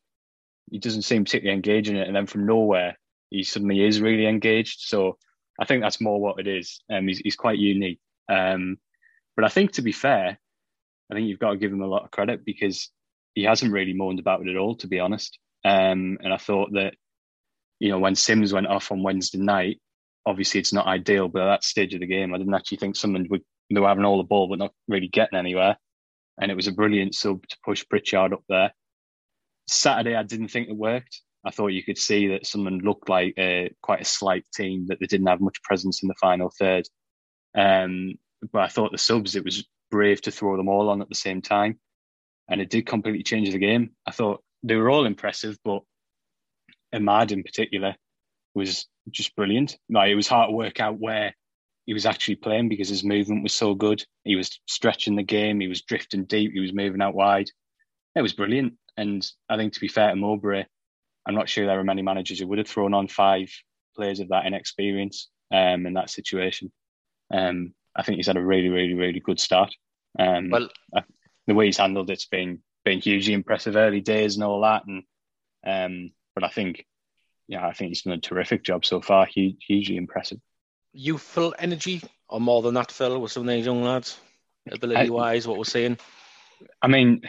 [0.70, 2.98] he doesn't seem particularly engaged in it, and then from nowhere
[3.30, 4.80] he suddenly is really engaged.
[4.80, 5.18] So
[5.60, 6.80] I think that's more what it is.
[6.90, 8.00] Um, he's he's quite unique.
[8.28, 8.78] Um,
[9.36, 10.38] but I think to be fair,
[11.10, 12.90] I think you've got to give him a lot of credit because
[13.36, 15.38] he hasn't really moaned about it at all, to be honest.
[15.64, 16.94] Um, and I thought that,
[17.78, 19.78] you know, when Simms went off on Wednesday night,
[20.24, 22.96] obviously it's not ideal, but at that stage of the game, I didn't actually think
[22.96, 25.76] someone would, they were having all the ball, but not really getting anywhere.
[26.40, 28.72] And it was a brilliant sub to push Pritchard up there.
[29.68, 31.20] Saturday, I didn't think it worked.
[31.44, 34.98] I thought you could see that someone looked like a, quite a slight team, that
[34.98, 36.88] they didn't have much presence in the final third.
[37.54, 38.14] Um,
[38.52, 41.14] but I thought the subs, it was brave to throw them all on at the
[41.14, 41.78] same time.
[42.48, 43.90] And it did completely change the game.
[44.06, 45.82] I thought they were all impressive, but
[46.94, 47.96] Amad in particular
[48.54, 49.76] was just brilliant.
[49.90, 51.34] Like it was hard to work out where
[51.86, 54.04] he was actually playing because his movement was so good.
[54.24, 57.48] He was stretching the game, he was drifting deep, he was moving out wide.
[58.14, 58.74] It was brilliant.
[58.96, 60.64] And I think to be fair to Mowbray,
[61.26, 63.50] I'm not sure there are many managers who would have thrown on five
[63.94, 66.72] players of that inexperience um, in that situation.
[67.32, 69.72] Um, I think he's had a really, really, really good start.
[70.18, 70.68] Um, well,
[71.46, 74.84] the way he's handled it's been been hugely impressive early days and all that.
[74.86, 75.02] And
[75.66, 76.86] um, but I think,
[77.48, 79.26] yeah, I think he's done a terrific job so far.
[79.26, 80.38] Huge, hugely impressive.
[80.92, 84.18] Youthful energy, or more than that, Phil, with some of these young lads,
[84.70, 85.98] ability wise, what we're seeing.
[86.80, 87.22] I mean,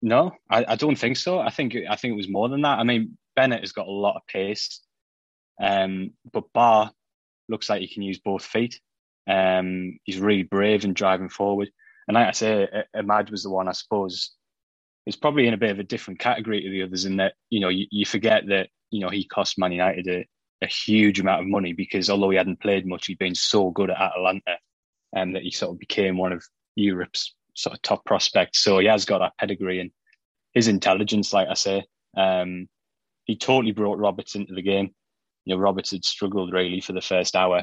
[0.00, 1.38] no, I, I don't think so.
[1.38, 2.78] I think I think it was more than that.
[2.78, 4.80] I mean, Bennette has got a lot of pace,
[5.60, 6.92] um, but Ba
[7.48, 8.80] looks like he can use both feet.
[9.28, 11.70] Um, he's really brave and driving forward.
[12.10, 14.32] And like I say, Amad was the one I suppose
[15.06, 17.60] is probably in a bit of a different category to the others in that you
[17.60, 20.26] know you, you forget that you know he cost Man United a,
[20.60, 23.90] a, huge amount of money because although he hadn't played much, he'd been so good
[23.90, 24.58] at Atalanta,
[25.12, 26.42] and um, that he sort of became one of
[26.74, 28.58] Europe's sort of top prospects.
[28.58, 29.92] So he has got that pedigree and
[30.52, 31.84] his intelligence, like I say.
[32.16, 32.66] Um,
[33.24, 34.90] he totally brought Roberts into the game.
[35.44, 37.62] You know, Roberts had struggled really for the first hour,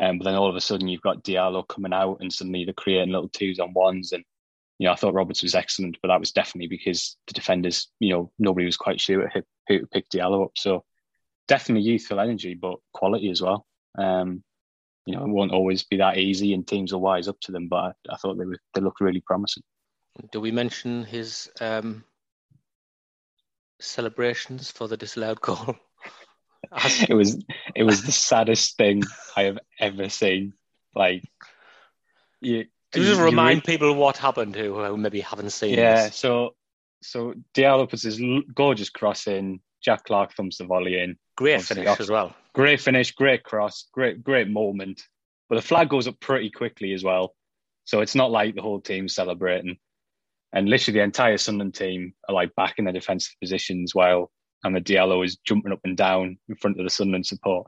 [0.00, 2.72] um, but then all of a sudden you've got Diallo coming out and suddenly they're
[2.72, 4.12] creating little twos on ones.
[4.12, 4.24] And,
[4.78, 8.14] you know, I thought Roberts was excellent, but that was definitely because the defenders, you
[8.14, 10.52] know, nobody was quite sure who, who to pick Diallo up.
[10.56, 10.84] So
[11.48, 13.66] definitely youthful energy, but quality as well.
[13.98, 14.42] Um,
[15.04, 17.68] you know, it won't always be that easy and teams will wise up to them,
[17.68, 19.64] but I, I thought they were, they looked really promising.
[20.32, 22.04] Do we mention his um,
[23.80, 25.76] celebrations for the disallowed goal?
[27.08, 27.42] it was
[27.74, 29.02] it was the saddest thing
[29.36, 30.52] I have ever seen.
[30.94, 31.24] Like,
[32.40, 35.76] you, you just remind you, people what happened who, who maybe haven't seen.
[35.76, 36.16] Yeah, this.
[36.16, 36.54] so
[37.02, 38.20] so Diallo puts his
[38.54, 39.60] gorgeous cross in.
[39.82, 41.16] Jack Clarke thumps the volley in.
[41.36, 42.00] Great finish off.
[42.00, 42.34] as well.
[42.52, 45.02] Great finish, great cross, great great moment.
[45.48, 47.34] But the flag goes up pretty quickly as well,
[47.84, 49.78] so it's not like the whole team's celebrating.
[50.52, 54.30] And literally the entire Sunderland team are like back in their defensive positions while
[54.64, 57.66] and the Diallo is jumping up and down in front of the Sunderland support.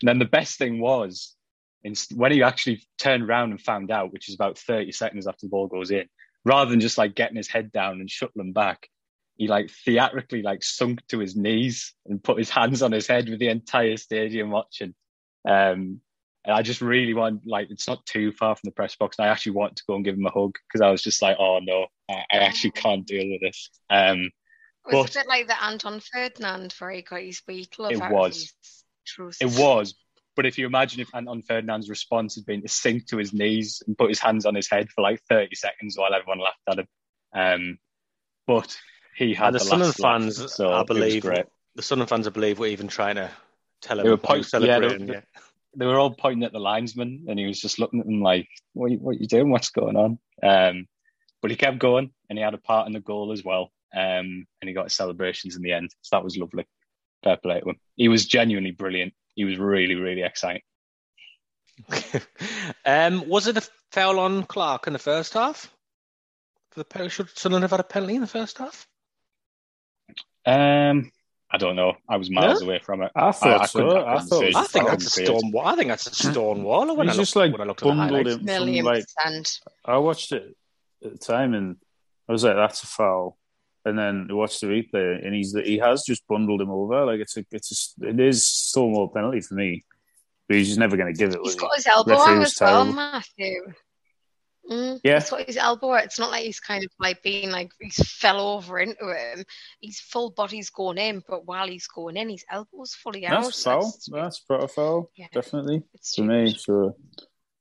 [0.00, 1.34] And then the best thing was
[2.14, 5.50] when he actually turned around and found out, which is about 30 seconds after the
[5.50, 6.08] ball goes in,
[6.44, 8.88] rather than just like getting his head down and shuttling back,
[9.36, 13.28] he like theatrically like sunk to his knees and put his hands on his head
[13.28, 14.94] with the entire stadium watching.
[15.46, 16.00] Um,
[16.46, 19.18] and I just really want, like, it's not too far from the press box.
[19.18, 21.22] And I actually want to go and give him a hug because I was just
[21.22, 23.70] like, oh no, I, I actually can't deal with this.
[23.88, 24.30] Um,
[24.86, 27.86] it was but, a bit like the Anton Ferdinand where he got his beetle.
[27.86, 28.52] It was.
[29.40, 29.94] It was.
[30.36, 33.82] But if you imagine if Anton Ferdinand's response had been to sink to his knees
[33.86, 36.78] and put his hands on his head for like 30 seconds while everyone laughed at
[36.80, 36.88] him.
[37.34, 37.78] Um,
[38.46, 38.76] but
[39.16, 41.46] he had and the, the Sunderland last laugh, fans, so I believe, great.
[41.76, 43.30] the Sunderland fans, I believe, were even trying to
[43.80, 45.08] tell him They were what he point- yeah, they- celebrating.
[45.08, 45.20] Yeah,
[45.76, 48.48] they were all pointing at the linesman, and he was just looking at them like,
[48.74, 49.50] "What, you- what you doing?
[49.50, 50.86] What's going on?" Um,
[51.42, 53.72] but he kept going, and he had a part in the goal as well.
[53.94, 56.66] Um, and he got his celebrations in the end, so that was lovely.
[57.22, 57.80] Fair play to him.
[57.96, 59.14] He was genuinely brilliant.
[59.34, 60.62] He was really, really exciting.
[62.84, 65.72] um, was it a foul on Clarke in the first half?
[66.70, 67.10] For the penalty?
[67.10, 68.86] Should Sunderland have had a penalty in the first half?
[70.46, 71.10] Um,
[71.50, 71.94] I don't know.
[72.08, 73.12] I was miles away from it.
[73.14, 73.90] I thought I so.
[73.90, 74.56] I I thought it it.
[74.56, 75.66] I think that's a stone wall.
[75.66, 76.96] I think that's a stone wall.
[76.96, 79.04] When He's I just looked, like when I looked at the bundled him from like.
[79.84, 80.56] I watched it
[81.04, 81.76] at the time and
[82.28, 83.38] I was like, "That's a foul."
[83.86, 87.04] And then I watched the replay, and he's he has just bundled him over.
[87.04, 89.84] Like it's a it's a, it is still more penalty for me,
[90.48, 91.38] but he's just never going to give it.
[91.42, 91.76] He's was got he?
[91.76, 92.84] his elbow Referee out was as well.
[92.86, 93.60] Matthew.
[94.70, 95.20] Mm, Yeah.
[95.20, 95.92] He's got his elbow.
[95.94, 99.44] It's not like he's kind of like being like he's fell over into him.
[99.82, 103.42] His full body's going in, but while he's going in, his elbow's fully out.
[103.42, 103.80] That's foul.
[103.82, 105.26] That's- That's proper foul, Yeah.
[105.34, 106.54] definitely it's for me.
[106.54, 106.94] Sure.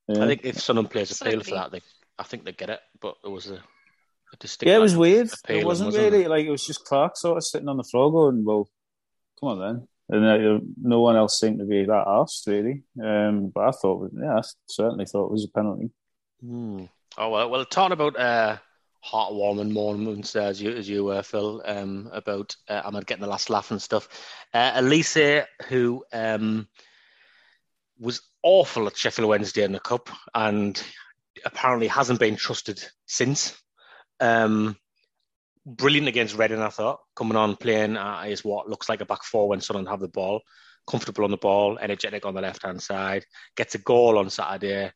[0.08, 0.24] Yeah.
[0.24, 1.82] I think if someone plays a appeal for that, they,
[2.18, 2.80] I think they get it.
[3.02, 3.73] But it was a, a distinct.
[4.70, 5.32] Yeah, it was weird.
[5.34, 7.84] appeal, It wasn't wasn't really like it was just Clarke sort of sitting on the
[7.84, 8.70] floor going, "Well,
[9.40, 12.84] come on then." And uh, no one else seemed to be that asked really.
[13.02, 15.92] Um, but I thought, yeah, I certainly thought it was a penalty.
[16.42, 16.86] Hmm.
[17.18, 18.58] Oh well, well, talking about uh,
[19.06, 23.28] heartwarming moments uh, as you as you were, Phil, um, about uh, Amad getting the
[23.28, 24.08] last laugh and stuff.
[24.54, 26.68] Uh, Alese, who um,
[28.00, 30.82] was awful at Sheffield Wednesday in the cup, and
[31.46, 33.60] apparently hasn't been trusted since.
[34.20, 34.78] Um,
[35.66, 39.24] brilliant against Reading, I thought, coming on playing uh, is what looks like a back
[39.24, 40.42] four when Sunderland have the ball,
[40.88, 44.92] comfortable on the ball, energetic on the left hand side, gets a goal on Saturday.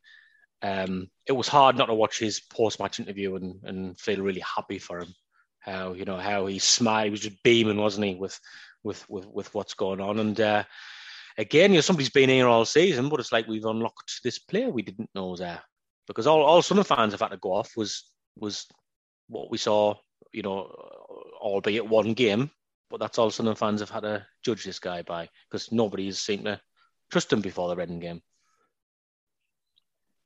[0.61, 4.41] Um, it was hard not to watch his post match interview and, and feel really
[4.41, 5.13] happy for him.
[5.59, 8.39] How you know how he smiled, he was just beaming, wasn't he, with
[8.83, 10.19] with with, with what's going on.
[10.19, 10.63] And uh,
[11.37, 14.69] again, you know, somebody's been here all season, but it's like we've unlocked this player
[14.69, 15.61] we didn't know there
[16.07, 18.65] because all all Sunderland fans have had to go off was was
[19.27, 19.95] what we saw,
[20.31, 20.71] you know,
[21.39, 22.51] albeit one game,
[22.89, 26.45] but that's all Sunderland fans have had to judge this guy by because nobody's seemed
[26.45, 26.59] to
[27.11, 28.21] trust him before the Reading game.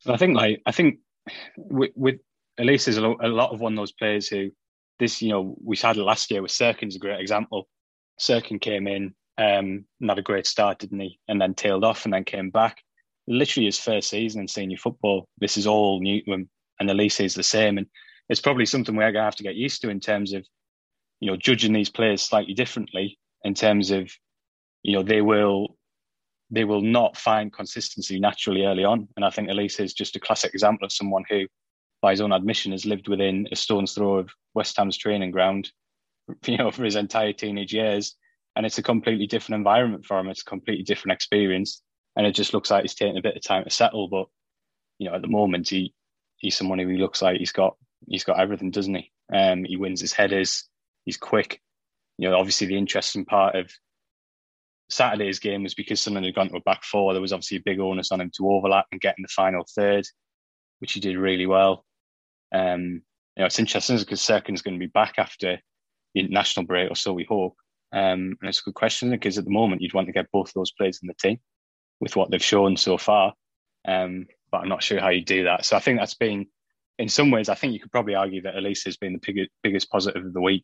[0.07, 0.99] I think like I think
[1.55, 2.19] with, with
[2.59, 4.49] Alese is a, a lot of one of those players who
[4.99, 7.67] this you know we had last year with Cirkin's a great example.
[8.19, 11.19] Sirkin came in um, had a great start, didn't he?
[11.27, 12.81] And then tailed off and then came back.
[13.27, 15.27] Literally his first season in senior football.
[15.37, 17.77] This is all new to him, and Alese is the same.
[17.77, 17.87] And
[18.31, 20.47] it's probably something we're gonna have to get used to in terms of
[21.19, 24.09] you know judging these players slightly differently in terms of
[24.83, 25.75] you know they will
[26.49, 29.07] they will not find consistency naturally early on.
[29.15, 31.47] And I think Alese is just a classic example of someone who,
[32.01, 35.71] by his own admission, has lived within a stone's throw of West Ham's training ground,
[36.45, 38.17] you know, for his entire teenage years.
[38.57, 40.27] And it's a completely different environment for him.
[40.27, 41.81] It's a completely different experience.
[42.17, 44.09] And it just looks like he's taking a bit of time to settle.
[44.09, 44.25] But,
[44.99, 45.93] you know, at the moment he
[46.35, 49.11] he's someone who looks like he's got he's got everything, doesn't he?
[49.33, 50.67] Um he wins his headers,
[51.05, 51.61] he's quick.
[52.17, 53.71] You know, obviously the interesting part of
[54.89, 57.13] Saturday's game was because someone had gone to a back four.
[57.13, 59.65] There was obviously a big onus on him to overlap and get in the final
[59.75, 60.05] third,
[60.79, 61.85] which he did really well.
[62.53, 63.01] Um,
[63.35, 65.59] you know, it's interesting because Cirkin's going to be back after
[66.13, 67.55] the international break, or so we hope.
[67.93, 70.49] Um, and it's a good question because at the moment you'd want to get both
[70.49, 71.39] of those players in the team
[71.99, 73.33] with what they've shown so far.
[73.87, 75.65] Um, but I'm not sure how you do that.
[75.65, 76.47] So I think that's been,
[77.01, 79.49] in some ways, I think you could probably argue that Alese has been the biggest,
[79.63, 80.63] biggest positive of the week,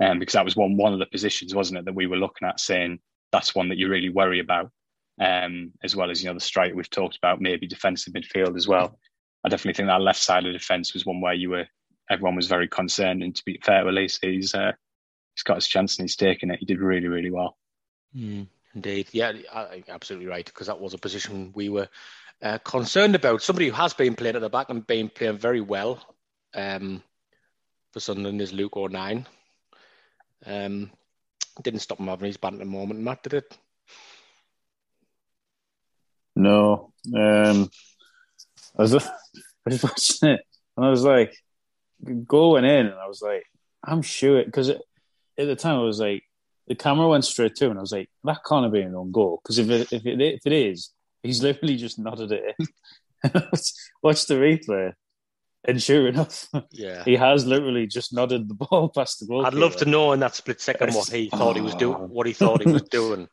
[0.00, 2.48] um, because that was one one of the positions, wasn't it, that we were looking
[2.48, 2.98] at saying
[3.30, 4.70] that's one that you really worry about,
[5.20, 8.66] um, as well as you know the strike we've talked about, maybe defensive midfield as
[8.66, 8.98] well.
[9.44, 11.66] I definitely think that left side of defence was one where you were
[12.10, 13.22] everyone was very concerned.
[13.22, 14.72] And to be fair, at least he's uh,
[15.34, 16.58] he's got his chance and he's taken it.
[16.58, 17.56] He did really really well.
[18.16, 19.32] Mm, indeed, yeah,
[19.88, 20.44] absolutely right.
[20.44, 21.88] Because that was a position we were
[22.42, 23.42] uh, concerned about.
[23.42, 26.02] Somebody who has been playing at the back and been playing very well
[26.54, 27.02] um,
[27.92, 29.26] for Sunderland is Luke O'Nien.
[30.46, 30.90] Um,
[31.62, 33.58] didn't stop him having his banter moment, Matt, did it?
[36.36, 36.92] No.
[37.14, 37.70] Um,
[38.78, 39.10] I was, I
[39.66, 40.40] was watching it
[40.76, 41.34] and I was like,
[42.26, 43.44] going in and I was like,
[43.84, 44.80] I'm sure because at
[45.36, 46.24] the time I was like,
[46.66, 49.10] the camera went straight to him and I was like, that can't have been own
[49.10, 50.90] goal because if it, if it if it is,
[51.22, 52.66] he's literally just nodded it in.
[54.02, 54.92] Watch the replay,
[55.64, 57.04] and sure enough, Yeah.
[57.04, 59.44] he has literally just nodded the ball past the goal.
[59.44, 62.08] I'd love to know in that split second what he thought he was doing.
[62.08, 63.28] What he thought he was doing.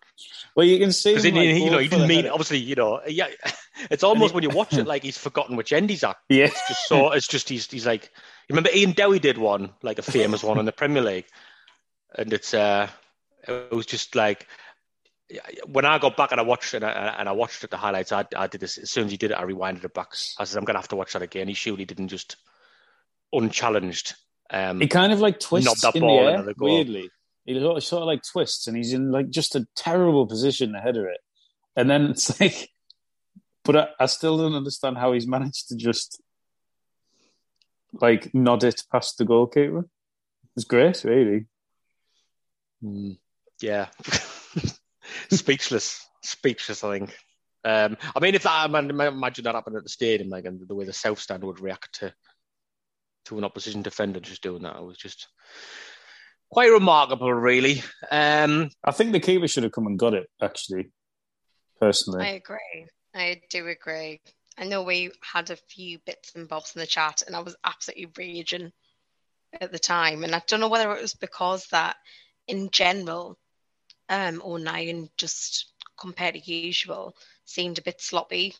[0.55, 2.57] Well, you can see Because he, like, you know, he didn't mean obviously.
[2.57, 3.27] You know, yeah.
[3.91, 6.17] It's almost when you watch it like he's forgotten which end he's at.
[6.29, 8.11] Yeah, it's Just so it's just he's he's like.
[8.49, 11.25] You remember Ian Dowie did one, like a famous one in the Premier League,
[12.17, 12.87] and it's uh,
[13.47, 14.47] it was just like
[15.65, 18.11] when I got back and I watched it and I, and I watched the highlights.
[18.11, 19.37] I, I did this as soon as he did it.
[19.37, 20.09] I rewinded it back.
[20.37, 21.47] I said, I'm gonna have to watch that again.
[21.47, 22.37] He surely didn't just
[23.33, 24.15] unchallenged.
[24.49, 26.75] Um, he kind of like twists in the air goal.
[26.75, 27.09] weirdly.
[27.45, 31.05] He sort of, like twists, and he's in like just a terrible position ahead of
[31.05, 31.19] it.
[31.75, 32.69] And then it's like,
[33.63, 36.21] but I, I still don't understand how he's managed to just
[38.01, 39.87] like nod it past the goalkeeper.
[40.55, 41.45] It's great, really.
[43.61, 43.87] yeah,
[45.31, 46.83] speechless, speechless.
[46.83, 47.17] I think.
[47.65, 50.75] Um, I mean, if that, I imagine that happened at the stadium, like, and the
[50.75, 52.13] way the South Stand would react to
[53.25, 55.27] to an opposition defender just doing that, it was just
[56.49, 57.83] quite remarkable, really.
[58.09, 60.29] Um, I think the keeper should have come and got it.
[60.41, 60.91] Actually,
[61.79, 62.87] personally, I agree.
[63.13, 64.21] I do agree.
[64.57, 67.55] I know we had a few bits and bobs in the chat, and I was
[67.63, 68.71] absolutely raging
[69.59, 70.23] at the time.
[70.23, 71.95] And I don't know whether it was because that,
[72.47, 73.37] in general,
[74.09, 77.15] um, O'Nien just compared to usual
[77.45, 78.55] seemed a bit sloppy,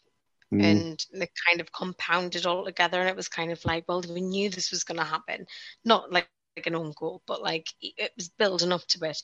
[0.53, 0.63] Mm.
[0.63, 2.99] and they kind of compounded all together.
[3.01, 5.45] And it was kind of like, well, we knew this was going to happen,
[5.83, 9.21] not like, like an own goal, but like it was building up to it.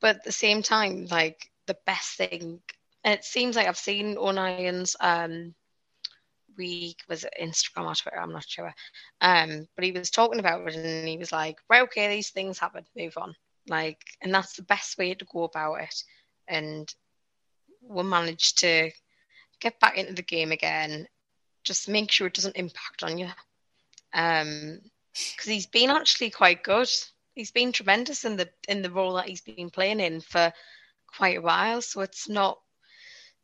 [0.00, 2.60] But at the same time, like the best thing,
[3.04, 5.54] and it seems like I've seen O'Nien's um
[6.56, 8.74] week was it Instagram or Twitter, I'm not sure.
[9.20, 12.58] Um, but he was talking about it and he was like, Right, okay, these things
[12.58, 13.34] happen, move on.
[13.68, 16.02] Like, and that's the best way to go about it.
[16.48, 16.92] And
[17.80, 18.90] we'll manage to
[19.60, 21.06] get back into the game again.
[21.64, 23.28] Just make sure it doesn't impact on you.
[24.14, 24.80] Um,
[25.12, 26.88] because he's been actually quite good.
[27.34, 30.52] He's been tremendous in the in the role that he's been playing in for
[31.06, 31.80] quite a while.
[31.80, 32.60] So it's not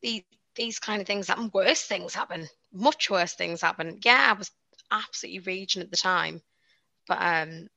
[0.02, 0.22] these
[0.54, 1.50] these kind of things happen.
[1.54, 2.48] Worse things happen.
[2.72, 3.98] Much worse things happen.
[4.04, 4.50] Yeah, I was
[4.90, 6.42] absolutely raging at the time,
[7.06, 7.68] but um,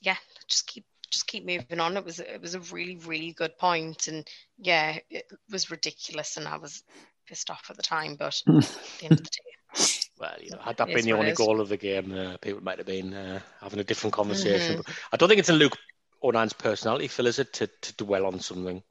[0.00, 0.16] yeah,
[0.48, 1.96] just keep just keep moving on.
[1.96, 4.26] It was it was a really really good point, and
[4.58, 6.82] yeah, it was ridiculous, and I was
[7.26, 8.16] pissed off at the time.
[8.16, 8.54] But at
[9.00, 9.84] the end of the day,
[10.18, 12.78] well, you know, had that been the only goal of the game, uh, people might
[12.78, 14.76] have been uh, having a different conversation.
[14.76, 14.86] Mhm.
[14.86, 15.76] But I don't think it's in Luke
[16.22, 18.82] O'Nien's personality, Phil, is it, to, to dwell on something?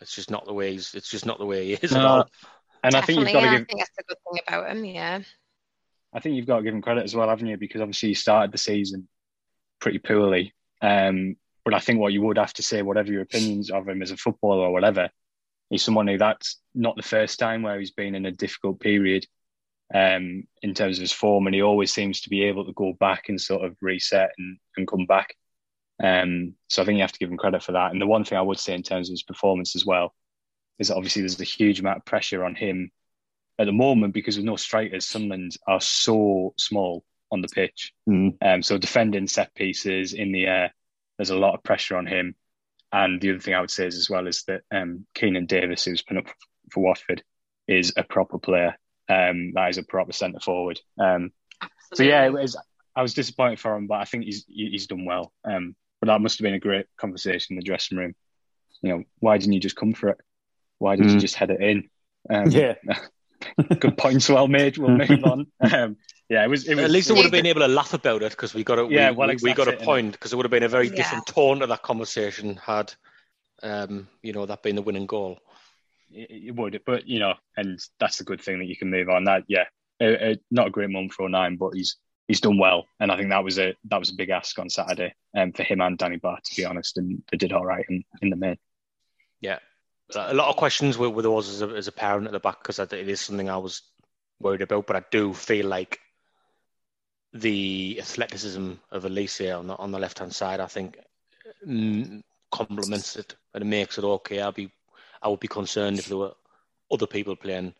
[0.00, 0.94] It's just not the way he's.
[0.94, 2.30] It's just not the way he is at No, all.
[2.84, 4.40] and I think you've definitely, got to yeah, I give think that's the good thing
[4.46, 4.84] about him.
[4.84, 5.20] Yeah,
[6.12, 7.56] I think you've got to give him credit as well, haven't you?
[7.56, 9.08] Because obviously he started the season
[9.80, 10.52] pretty poorly.
[10.80, 11.36] Um,
[11.68, 14.10] but I think what you would have to say, whatever your opinions of him as
[14.10, 15.10] a footballer or whatever,
[15.68, 19.26] he's someone who that's not the first time where he's been in a difficult period
[19.94, 22.94] um, in terms of his form, and he always seems to be able to go
[22.98, 25.34] back and sort of reset and, and come back.
[26.02, 27.92] Um, so I think you have to give him credit for that.
[27.92, 30.14] And the one thing I would say in terms of his performance as well
[30.78, 32.90] is that obviously there's a huge amount of pressure on him
[33.58, 37.92] at the moment because with no strikers, Sunderland are so small on the pitch.
[38.08, 38.38] Mm.
[38.40, 40.72] Um, so defending set pieces in the air,
[41.18, 42.34] there's a lot of pressure on him.
[42.90, 45.84] And the other thing I would say is as well is that um, Keinan Davis,
[45.84, 46.26] who's been up
[46.70, 47.22] for Watford,
[47.66, 48.76] is a proper player.
[49.10, 50.80] Um, that is a proper centre forward.
[50.98, 51.32] Um,
[51.94, 52.56] so yeah, it was,
[52.96, 55.32] I was disappointed for him, but I think he's he's done well.
[55.44, 58.14] Um, but that must have been a great conversation in the dressing room.
[58.82, 60.18] You know, why didn't you just come for it?
[60.78, 61.20] Why did you Mm.
[61.20, 61.90] just head it in?
[62.30, 62.74] Um, Yeah.
[63.80, 64.78] good points, well made.
[64.78, 65.46] We'll move on.
[65.60, 65.96] Um,
[66.28, 66.68] yeah, it was.
[66.68, 68.52] It was At least it I would have been able to laugh about it because
[68.52, 69.86] we got a Yeah, we, well, we, we got a that's it, innit?
[69.86, 70.94] point because it would have been a very Yeah.
[70.96, 72.92] different tone to that conversation had
[73.62, 75.38] um, you know that been the winning goal.
[76.12, 79.08] it, it would, but you know, and that's the good thing that you can move
[79.08, 79.24] on.
[79.24, 79.64] That yeah,
[80.00, 81.96] a, a, not a great month for O'Nien, but he's
[82.28, 84.68] he's done well, and I think that was a that was a big ask on
[84.68, 87.86] Saturday, um, for him and Danny Batth to be honest, and they did all right
[87.88, 88.58] in, in the main.
[89.40, 89.58] Yeah,
[90.14, 92.62] a lot of questions with, with us as a, as a parent at the back
[92.62, 93.82] because it is something I was
[94.40, 96.00] worried about, but I do feel like
[97.32, 100.98] the athleticism of Alese on the on the left hand side, I think,
[101.66, 104.40] mm, complements it and it makes it okay.
[104.40, 104.70] I'll be
[105.22, 106.34] I would be concerned if there were
[106.90, 107.74] other people playing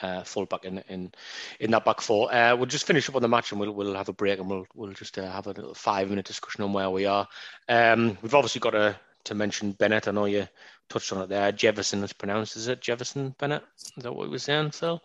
[0.00, 1.12] uh, full back in in
[1.58, 2.32] in that back four.
[2.32, 4.48] Uh, we'll just finish up on the match and we'll we'll have a break and
[4.48, 7.26] we'll we'll just uh, have a little five minute discussion on where we are.
[7.68, 10.08] Um, we've obviously got to to mention Bennette.
[10.08, 10.48] I know you
[10.88, 11.52] touched on it there.
[11.52, 13.64] Jefferson is pronounced, is it Jefferson Bennette?
[13.96, 15.00] Is that what we were saying, Phil?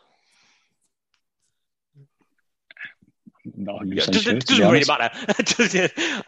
[3.55, 5.09] Not 100% Yeah, sure, does, to it be doesn't really matter.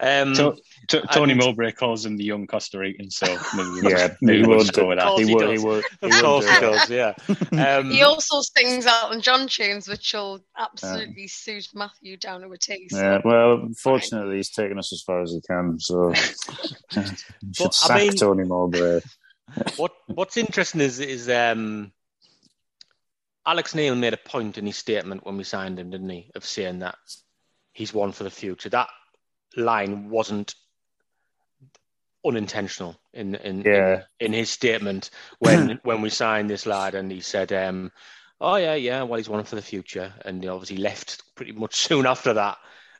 [0.00, 0.56] um, To,
[0.88, 4.46] to, Tony and- Mowbray calls him the young Costa Rican, so maybe Yeah, maybe he
[4.46, 5.18] we'll would just go with that.
[5.18, 5.58] He he would.
[5.58, 5.84] He would.
[6.00, 6.60] He of course he it.
[6.60, 7.12] does, yeah.
[7.78, 12.56] Um, he also sings Elton John tunes, which will absolutely suit Matthew down to a
[12.56, 12.88] T.
[12.88, 12.96] So.
[12.96, 15.78] Yeah, well, unfortunately, he's taken us as far as he can.
[15.78, 17.12] So should
[17.58, 19.00] But, I sack mean- Tony Mowbray.
[19.76, 21.92] What What's interesting is is um,
[23.46, 26.44] Alex Neil made a point in his statement when we signed him, didn't he, of
[26.44, 26.96] saying that
[27.72, 28.68] he's one for the future.
[28.68, 28.88] That
[29.56, 30.54] line wasn't
[32.24, 34.02] unintentional in in Yeah.
[34.20, 37.92] in, in his statement when when we signed this lad, and he said, um,
[38.40, 41.74] "Oh yeah, yeah, well he's one for the future," and he obviously left pretty much
[41.88, 42.58] soon after that,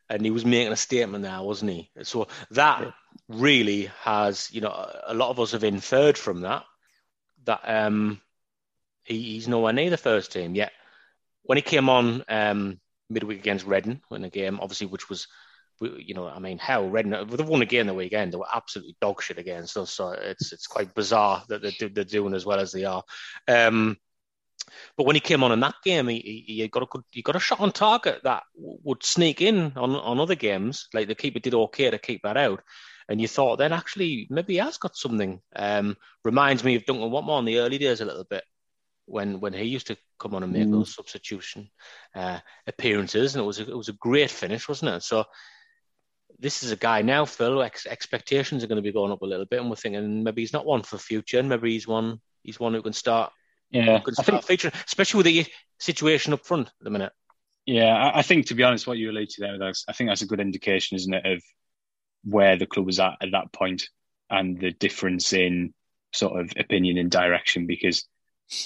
[0.09, 1.91] and he was making a statement there, wasn't he?
[2.03, 2.93] So that
[3.31, 4.70] really has, you know,
[5.07, 6.64] a- lot of us have inferred from that
[7.45, 8.20] that um,
[9.05, 10.72] he, he's nowhere near the first team yet.
[11.43, 15.26] When he came on um, midweek against Reading in a game, obviously, which was,
[15.81, 18.33] you know, I mean, hell, Reading they've won again the weekend.
[18.33, 22.05] They were absolutely dog shit against us, so it's it's quite bizarre that they're, they're
[22.05, 23.03] doing as well as they are.
[23.49, 23.97] Um,
[24.97, 27.22] but when he came on in that game, he, he, he got a good, he
[27.22, 30.89] got a shot on target that w- would sneak in on, on other games.
[30.93, 32.62] Like the keeper did okay to keep that out.
[33.11, 35.41] And you thought then actually maybe he has got something.
[35.55, 38.45] Um, reminds me of Duncan Watmore in the early days a little bit
[39.07, 40.73] when when he used to come on and make Mm.
[40.73, 41.69] those substitution
[42.15, 42.39] uh,
[42.69, 45.03] appearances, and it was a, it was a great finish, wasn't it?
[45.03, 45.25] So
[46.39, 47.63] this is a guy now, Phil.
[47.63, 50.43] Ex- expectations are going to be going up a little bit, and we're thinking maybe
[50.43, 53.33] he's not one for future, and maybe he's one he's one who can start
[53.71, 55.47] Yeah, who can I start think featuring, especially with the
[55.79, 57.13] situation up front at the minute.
[57.67, 60.11] Yeah, I, I think to be honest, what you alluded to there, that's, I think
[60.11, 61.43] that's a good indication, isn't it, of
[62.25, 63.89] where the club was at at that point
[64.29, 65.75] and the difference in
[66.12, 67.66] sort of opinion and direction.
[67.66, 68.07] Because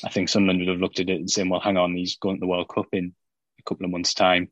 [0.05, 2.37] I think Sunderland would have looked at it and saying, "Well, hang on, he's going
[2.37, 3.15] to the World Cup in
[3.59, 4.51] a couple of months' time.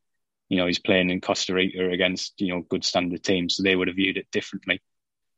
[0.48, 3.76] You know, he's playing in Costa Rica against you know good standard teams, so they
[3.76, 4.80] would have viewed it differently."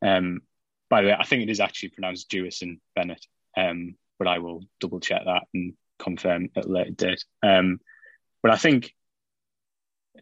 [0.03, 0.43] Um,
[0.91, 4.63] by the way, I think it is actually pronounced Jewison Bennette, um, but I will
[4.81, 7.25] double check that and confirm at a later date.
[7.43, 7.81] Um,
[8.43, 8.95] but I think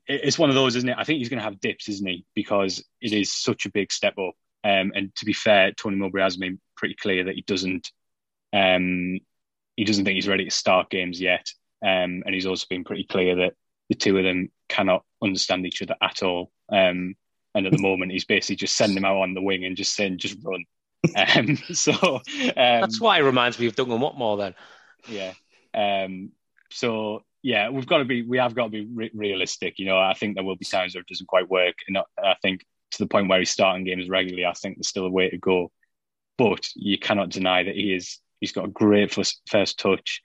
[0.06, 0.96] it's one of those, isn't it?
[0.98, 2.24] I think he's going to have dips, isn't he?
[2.34, 4.34] Because it is such a big step up.
[4.64, 7.90] Um, and to be fair, Tony Mowbray has been pretty clear that he doesn't,
[8.52, 9.18] um,
[9.76, 11.46] he doesn't think he's ready to start games yet.
[11.84, 13.54] Um, and he's also been pretty clear that
[13.88, 16.52] the two of them cannot understand each other at all.
[16.70, 17.16] Um,
[17.54, 19.94] and at the moment, he's basically just sending him out on the wing and just
[19.94, 20.64] saying, just run.
[21.16, 22.22] Um, so um,
[22.54, 24.38] That's why it reminds me of Duncan Watmore.
[24.38, 24.54] Then
[25.08, 25.32] yeah.
[25.74, 26.32] Um,
[26.70, 29.78] so yeah, we've got to be, we have got to be re- realistic.
[29.78, 32.36] You know, I think there will be times where it doesn't quite work, and I-
[32.42, 35.30] think to the point where he's starting games regularly, I think there's still a way
[35.30, 35.70] to go.
[36.36, 40.22] But you cannot deny that he is, he's got a great first, first touch.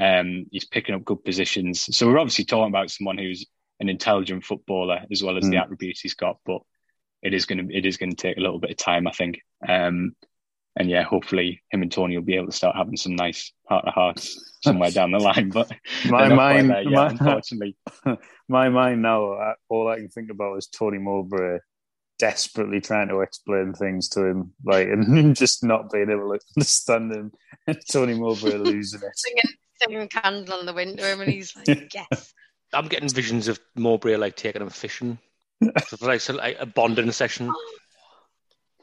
[0.00, 1.96] Um, he's picking up good positions.
[1.96, 3.46] So we're obviously talking about someone who's
[3.80, 5.62] an intelligent footballer as well as the Mm.
[5.62, 6.38] attributes he's got.
[6.46, 6.62] But
[7.22, 9.12] it is going to, it is going to take a little bit of time, I
[9.12, 9.40] think.
[9.66, 10.14] Um,
[10.76, 13.84] and yeah, hopefully him and Tony will be able to start having some nice heart
[13.84, 15.50] to hearts somewhere down the line.
[15.50, 15.70] But
[16.08, 17.76] My they're not quite mind- there yet, my- unfortunately.
[18.48, 21.58] My mind now, uh, all I can think about is Tony Mowbray
[22.18, 27.12] desperately trying to explain things to him, like, and just not being able to understand
[27.12, 27.32] him,
[27.66, 29.12] and Tony Mowbray losing it.
[29.16, 29.42] Singing,
[29.82, 32.32] singing candle in the wind to him, and he's like, yes.
[32.72, 35.18] I'm getting visions of Mowbray like taking him fishing,
[35.86, 37.48] so like, so like a bonding session.
[37.50, 37.70] Oh,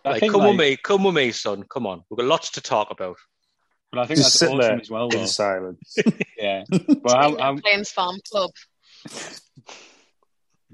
[0.04, 1.64] I Like, think, come like- with me, come with me, son.
[1.64, 3.18] Come on, we've got lots to talk about.
[3.92, 5.20] But I think Just that's sit there awesome as well, though.
[5.20, 5.96] in silence.
[6.38, 6.64] Yeah.
[7.04, 8.50] Well, how, how, Plains Farm Club.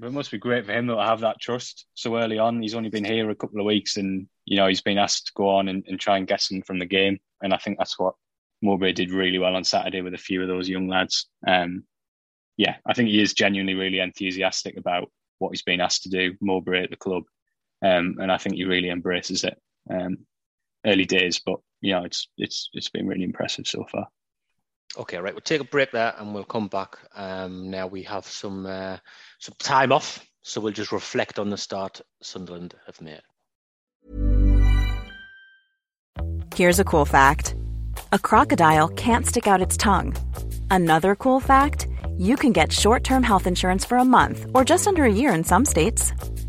[0.02, 2.62] it must be great for him though to have that trust so early on.
[2.62, 5.32] He's only been here a couple of weeks, and you know he's been asked to
[5.34, 7.18] go on and, and try and get some from the game.
[7.42, 8.14] And I think that's what
[8.62, 11.26] Mowbray did really well on Saturday with a few of those young lads.
[11.46, 11.84] Um,
[12.56, 16.34] yeah, I think he is genuinely really enthusiastic about what he's been asked to do.
[16.40, 17.24] Mowbray at the club,
[17.82, 19.60] um, and I think he really embraces it.
[19.90, 20.18] Um,
[20.86, 24.06] early days, but you know it's it's it's been really impressive so far.
[24.96, 25.34] Okay, right.
[25.34, 26.96] We'll take a break there, and we'll come back.
[27.14, 28.96] Um, now we have some uh,
[29.38, 33.20] some time off, so we'll just reflect on the start Sunderland have made.
[36.54, 37.54] Here's a cool fact
[38.12, 40.16] a crocodile can't stick out its tongue.
[40.70, 44.86] Another cool fact you can get short term health insurance for a month or just
[44.86, 46.12] under a year in some states.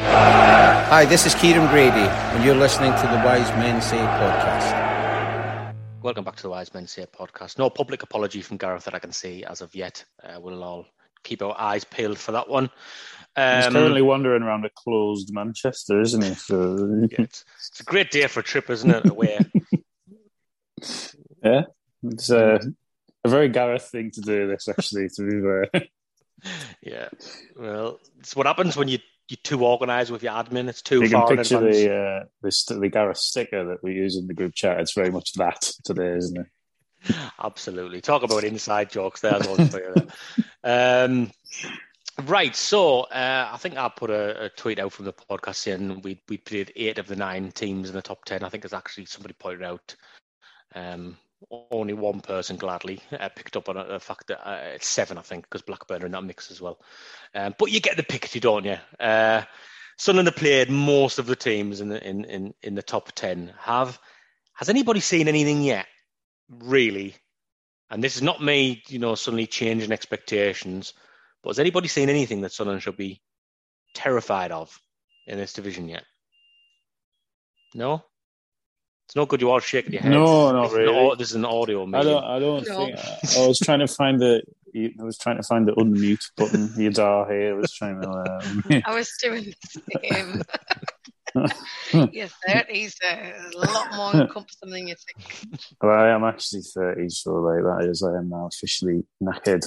[0.00, 5.74] Hi, this is Kieran Grady, and you're listening to the Wise Men Say podcast.
[6.02, 7.58] Welcome back to the Wise Men Say podcast.
[7.58, 10.04] No public apology from Gareth that I can see as of yet.
[10.22, 10.86] Uh, we'll all
[11.24, 12.70] keep our eyes peeled for that one.
[13.36, 16.34] He's Um, currently wandering around a closed Manchester, isn't he?
[16.34, 16.76] So,
[17.10, 19.04] yeah, it's, it's a great day for a trip, isn't it?
[19.06, 19.38] Away.
[21.42, 21.62] yeah,
[22.04, 22.58] it's uh,
[23.24, 24.46] a very Gareth thing to do.
[24.48, 25.70] This actually, to be fair.
[26.82, 27.08] yeah.
[27.58, 30.68] Well, it's what happens when you you're too organised with your admin.
[30.68, 34.16] It's too You far can picture the, uh, the the Gareth sticker that we use
[34.16, 34.80] in the group chat.
[34.80, 36.46] It's very much that today, isn't it?
[37.42, 38.00] Absolutely.
[38.00, 39.20] Talk about inside jokes.
[39.20, 40.08] There's one for you.
[40.64, 41.30] Um,
[42.24, 42.56] right.
[42.56, 46.20] So uh, I think I put a, a tweet out from the podcast saying we
[46.28, 48.42] we played eight of the nine teams in the top ten.
[48.42, 49.94] I think there's actually somebody pointed out.
[50.74, 51.16] Um,
[51.70, 55.22] only one person gladly uh, picked up on the fact that uh, it's seven, I
[55.22, 56.80] think, because Blackburn are in that mix as well.
[57.34, 58.76] Um, but you get the picture, don't you?
[58.98, 59.42] Uh,
[59.96, 63.52] Sunderland have played most of the teams in the in, in, in the top ten.
[63.60, 63.98] Have
[64.54, 65.86] has anybody seen anything yet?
[66.48, 67.14] Really?
[67.90, 70.92] And this is not me, you know, suddenly changing expectations.
[71.42, 73.22] But has anybody seen anything that Sunderland should be
[73.94, 74.78] terrified of
[75.26, 76.04] in this division yet?
[77.74, 78.04] No.
[79.08, 79.40] It's no good.
[79.40, 80.12] You are shaking your head.
[80.12, 80.98] No, not This is an really.
[80.98, 82.24] au- this is an audio I don't.
[82.24, 82.76] I don't No.
[82.84, 82.98] think.
[83.38, 84.42] I was trying to find the.
[84.76, 86.68] I was trying to find the unmute button.
[86.76, 88.08] Yadar here I was trying to.
[88.10, 90.42] Um, I was doing the same.
[92.12, 95.50] Your 30s are a lot more encompassing than you think.
[95.80, 99.66] But I am actually 30, so like that is I am now officially knackered.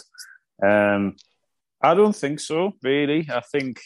[0.64, 1.16] Um,
[1.82, 3.28] I don't think so, really.
[3.32, 3.80] I think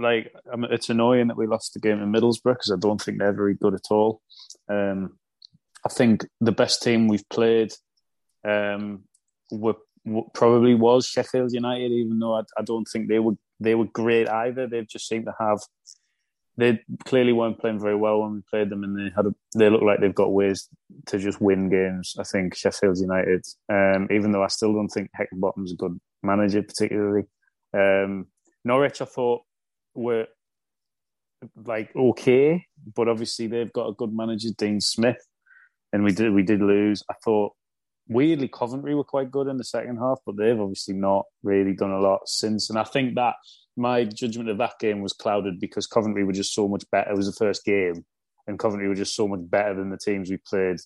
[0.00, 3.18] like um, it's annoying that we lost the game in Middlesbrough because I don't think
[3.18, 4.22] they're very good at all.
[4.68, 5.18] Um,
[5.84, 7.72] I think the best team we've played
[8.44, 9.04] um,
[9.50, 13.74] were, w- probably was Sheffield United, even though I, I don't think they were they
[13.74, 14.66] were great either.
[14.66, 15.60] They've just seemed to have
[16.56, 19.68] they clearly weren't playing very well when we played them, and they had a, they
[19.68, 20.68] look like they've got ways
[21.06, 22.14] to just win games.
[22.18, 26.62] I think Sheffield United, um, even though I still don't think Heckingbottom's a good manager,
[26.62, 27.24] particularly
[27.72, 28.26] um,
[28.64, 29.42] Norwich, I thought
[29.94, 30.26] were
[31.64, 35.24] like okay, but obviously they've got a good manager, Dean Smith,
[35.92, 37.02] and we did we did lose.
[37.10, 37.52] I thought
[38.08, 41.92] weirdly Coventry were quite good in the second half, but they've obviously not really done
[41.92, 42.70] a lot since.
[42.70, 43.34] And I think that
[43.76, 47.10] my judgment of that game was clouded because Coventry were just so much better.
[47.10, 48.04] It was the first game,
[48.46, 50.76] and Coventry were just so much better than the teams we played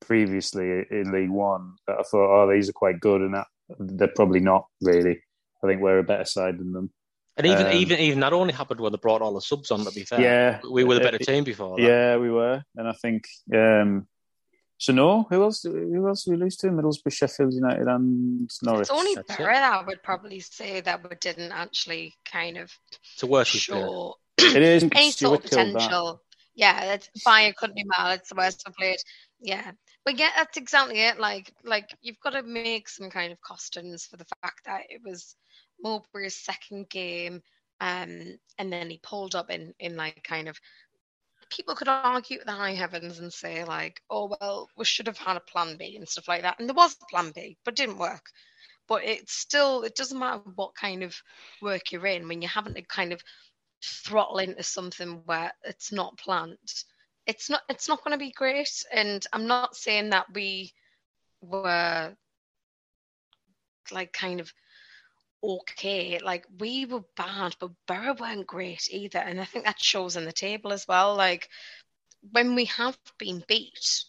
[0.00, 1.74] previously in League One.
[1.86, 3.46] That I thought, oh, these are quite good, and that
[3.78, 5.20] they're probably not really.
[5.64, 6.90] I think we're a better side than them.
[7.36, 9.84] And even Um, even even that only happened when they brought all the subs on.
[9.84, 10.60] To be fair, Yeah.
[10.70, 11.76] we were the better Uh, team before.
[11.76, 11.82] That.
[11.82, 14.08] Yeah, we were, and I think um,
[14.78, 14.92] so.
[14.92, 15.62] No, who else?
[15.62, 16.68] Who else did we lose to?
[16.68, 18.82] Middlesbrough, Sheffield United, and Norwich.
[18.82, 19.38] It's only That's it.
[19.38, 22.72] Barrett I would probably say that we didn't actually kind of
[23.12, 25.72] It's the worst we've show It is any Stewart sort of killed that.
[25.74, 26.22] potential.
[26.54, 28.20] Yeah, that's Bayern couldn't be mad.
[28.20, 28.98] It's the worst we played.
[29.40, 29.72] Yeah,
[30.06, 31.20] but yeah, that's exactly it.
[31.20, 35.02] Like, like you've got to make some kind of costumes for the fact that it
[35.04, 35.36] was
[35.84, 37.42] Mowbray's second game,
[37.80, 40.60] um, and then he pulled up in in like kind of.
[41.48, 45.36] People could argue the high heavens and say like, "Oh well, we should have had
[45.36, 47.98] a plan B and stuff like that," and there was a plan B, but didn't
[47.98, 48.26] work.
[48.88, 51.16] But it's still, it doesn't matter what kind of
[51.60, 53.22] work you're in when you're having to kind of
[53.82, 56.58] throttle into something where it's not planned
[57.26, 60.72] it's not it's not going to be great and i'm not saying that we
[61.42, 62.14] were
[63.90, 64.52] like kind of
[65.42, 70.16] okay like we were bad but Boro weren't great either and i think that shows
[70.16, 71.48] in the table as well like
[72.32, 74.04] when we have been beat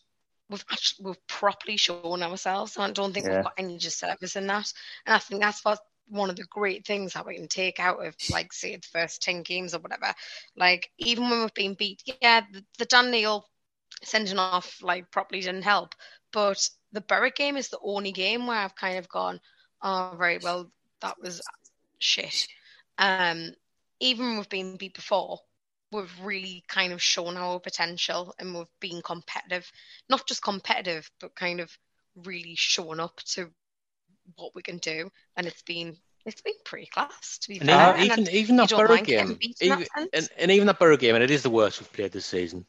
[0.50, 3.30] we've actually we've properly shown ourselves and i don't think Yeah.
[3.30, 4.72] we've got any disservice in that
[5.06, 8.06] and i think that's what one of the great things that we can take out
[8.06, 10.14] of like say the first 10 games or whatever
[10.56, 13.46] like even when we've been beat yeah the, the dan neil
[14.04, 15.96] sending off like properly didn't help
[16.32, 19.40] but the Berwick game is the only game where i've kind of gone
[19.82, 20.72] oh right well
[21.02, 21.42] that was
[22.00, 22.48] shit
[22.98, 23.52] um
[24.00, 25.40] even when we've been beat before
[25.92, 29.72] we've really kind of shown our potential and we've been competitive
[30.10, 31.76] not just competitive but kind of
[32.26, 33.50] really shown up to
[34.36, 35.96] what we can do and it's been
[36.26, 39.38] it's been pretty class to be And fair even, and even, even that Boro game,
[39.40, 41.94] beat in that and, and even that Boro game, and it is the worst we've
[41.94, 42.66] played this season.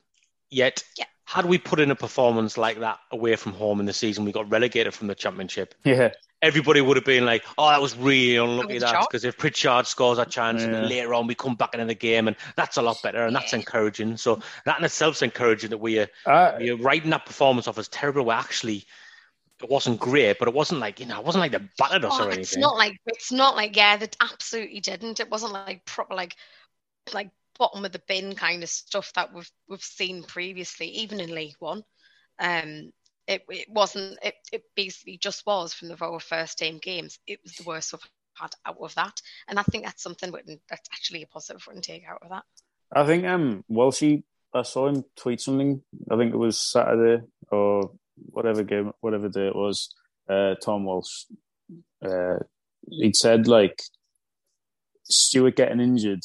[0.49, 1.07] Yet, Yeah.
[1.25, 4.31] had we put in a performance like that away from home in the season, we
[4.31, 5.75] got relegated from the Championship.
[5.85, 9.37] Yeah, Everybody would have been like, "Oh, that was really unlucky." was That because if
[9.37, 10.89] Pritchard scores that chance, and then Yeah.
[10.89, 13.53] later on we come back into the game, and that's a lot better, and that's
[13.53, 14.17] encouraging.
[14.17, 17.79] So that in itself is encouraging that we are I, you're writing that performance off
[17.79, 18.25] as terrible.
[18.25, 18.87] Where actually
[19.63, 22.21] it wasn't great, but it wasn't like you know, it wasn't like they battered us
[22.21, 25.21] Oh, or it's not like it's not like yeah, that absolutely didn't.
[25.21, 26.37] It wasn't like proper like
[27.13, 31.35] like bottom of the bin kind of stuff that we've we've seen previously, even in
[31.35, 31.83] League One.
[32.39, 32.93] Um,
[33.29, 34.19] it it wasn't.
[34.23, 37.19] It it basically just was from the our first team games.
[37.27, 38.01] It was the worst we've
[38.35, 39.21] had out of that.
[39.47, 42.45] And I think that's something that's actually a positive we can take out of that.
[42.93, 44.23] I think um Walshy,
[44.55, 45.83] I saw him tweet something.
[46.11, 47.93] I think it was Saturday or
[48.31, 49.95] whatever game, whatever day it was.
[50.29, 51.25] Uh, Tom Walsh,
[52.05, 52.39] uh,
[52.91, 53.83] he'd said like
[55.05, 56.21] Stewart getting injured.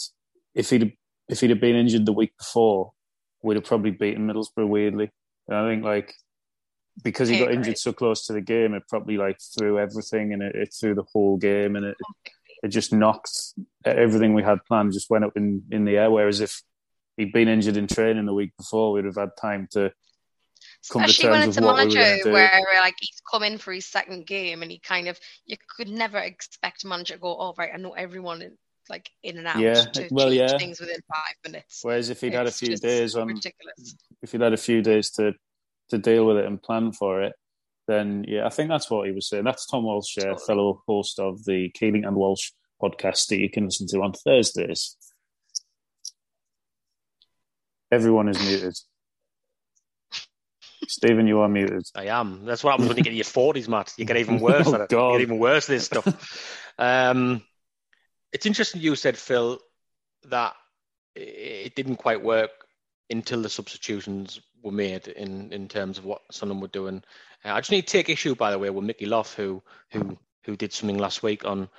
[0.55, 0.93] If he'd
[1.27, 2.93] if he'd have been injured the week before,
[3.41, 5.11] we'd have probably beaten Middlesbrough weirdly.
[5.49, 6.15] And I think like
[7.03, 10.43] because he got injured so close to the game, it probably like threw everything and
[10.43, 11.97] it, it threw the whole game and it
[12.61, 13.31] it just knocked
[13.83, 16.11] everything we had planned just went up in in the air.
[16.11, 16.61] Whereas if
[17.17, 19.91] he'd been injured in training the week before, we'd have had time to
[20.91, 22.31] come Especially to when it's with a we manager were going to do.
[22.31, 25.89] where like he's come in for his second game and he kind of you could
[25.89, 28.57] never expect a manager to go, oh right, I know everyone in,
[28.89, 30.57] like in and out Yeah, to well, change yeah.
[30.57, 31.79] things within five minutes.
[31.83, 33.95] Whereas if he'd had a few days on, ridiculous.
[34.21, 35.33] if he'd had a few days to
[35.93, 37.33] to deal with it and plan for it,
[37.87, 39.43] then yeah, I think that's what he was saying.
[39.43, 43.65] That's Tom Walsh, uh, fellow host of the Keeling and Walsh podcast that you can
[43.65, 44.97] listen to on Thursdays.
[47.91, 48.75] Everyone is muted.
[50.87, 51.83] Stephen, you are muted.
[51.95, 52.45] I am.
[52.45, 53.93] That's what happens when you get in your forties, Matt.
[53.97, 54.67] You get even worse.
[54.67, 54.89] Oh, at it.
[54.89, 55.13] God.
[55.13, 56.73] You get even worse at this stuff.
[56.77, 57.41] um,
[58.31, 59.59] it's interesting you said, Phil,
[60.29, 60.53] that
[61.15, 62.49] it didn't quite work
[63.13, 67.03] until the substitutions were made in, in terms of what Sunderland were doing.
[67.45, 69.61] Uh, I just need to take issue, by the way, with Mickey Loff, who
[69.91, 71.69] who who did something last week on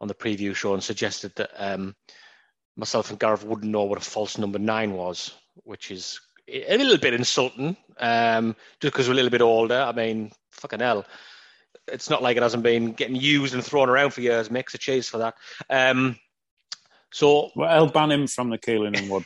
[0.00, 1.94] on the preview show and suggested that um,
[2.76, 5.32] myself and Gareth wouldn't know what a false number nine was,
[5.64, 9.80] which is a little bit insulting, um, just because we're a little bit older.
[9.80, 11.06] I mean, fucking hell.
[11.88, 14.50] It's not like it hasn't been getting used and thrown around for years.
[14.50, 15.34] Makes a cheese for that.
[15.70, 16.16] Um,
[17.12, 19.24] so, Well, I'll ban him from the Keeling and Wad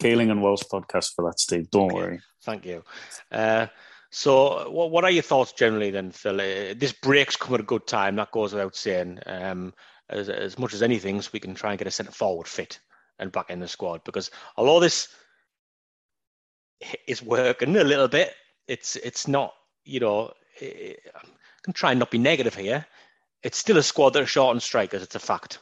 [0.00, 1.70] Keeling and Welsh podcast for that, Steve.
[1.70, 2.20] Don't worry.
[2.42, 2.82] thank you.
[3.30, 3.66] Uh,
[4.10, 6.40] so, what, what are your thoughts generally then, Phil?
[6.40, 8.16] Uh, this break's come at a good time.
[8.16, 9.20] That goes without saying.
[9.26, 9.74] Um,
[10.10, 12.80] as, as much as anything, so we can try and get a centre forward fit
[13.18, 14.02] and back in the squad.
[14.04, 15.08] Because although this
[17.06, 18.34] is working a little bit,
[18.66, 19.54] it's it's not.
[19.84, 20.96] You know, I
[21.62, 22.86] can try and not be negative here.
[23.42, 25.02] It's still a squad that are short on strikers.
[25.02, 25.58] It's a fact.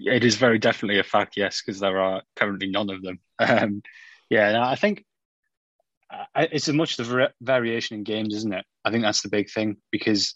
[0.00, 3.20] It is very definitely a fact, yes, because there are currently none of them.
[3.38, 3.82] Um,
[4.28, 5.04] yeah, no, I think
[6.10, 8.64] I, it's as much the var- variation in games, isn't it?
[8.84, 10.34] I think that's the big thing because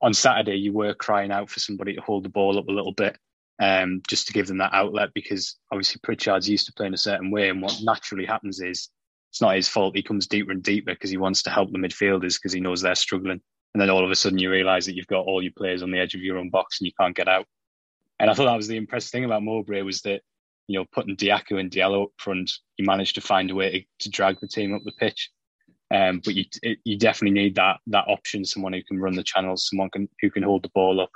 [0.00, 2.92] on Saturday you were crying out for somebody to hold the ball up a little
[2.92, 3.18] bit,
[3.60, 7.30] um, just to give them that outlet because obviously Pritchard's used to playing a certain
[7.30, 8.88] way, and what naturally happens is
[9.30, 9.96] it's not his fault.
[9.96, 12.80] He comes deeper and deeper because he wants to help the midfielders because he knows
[12.80, 13.40] they're struggling,
[13.74, 15.90] and then all of a sudden you realise that you've got all your players on
[15.90, 17.46] the edge of your own box and you can't get out.
[18.20, 20.22] And I thought that was the impressive thing about Mowbray was that,
[20.66, 23.84] you know, putting Diaco and Diallo up front, he managed to find a way to,
[24.00, 25.30] to drag the team up the pitch.
[25.90, 29.22] Um, but you it, you definitely need that that option, someone who can run the
[29.22, 31.10] channels, someone can, who can hold the ball up.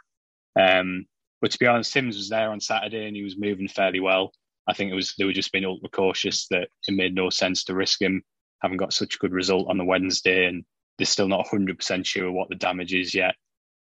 [0.59, 1.07] Um,
[1.43, 4.33] but to be honest, Simms was there on Saturday and he was moving fairly well.
[4.67, 7.65] I think it was they were just being ultra cautious that it made no sense
[7.65, 8.23] to risk him,
[8.61, 10.65] having got such a good result on the Wednesday, and
[10.97, 13.35] they're still not 100% sure what the damage is yet.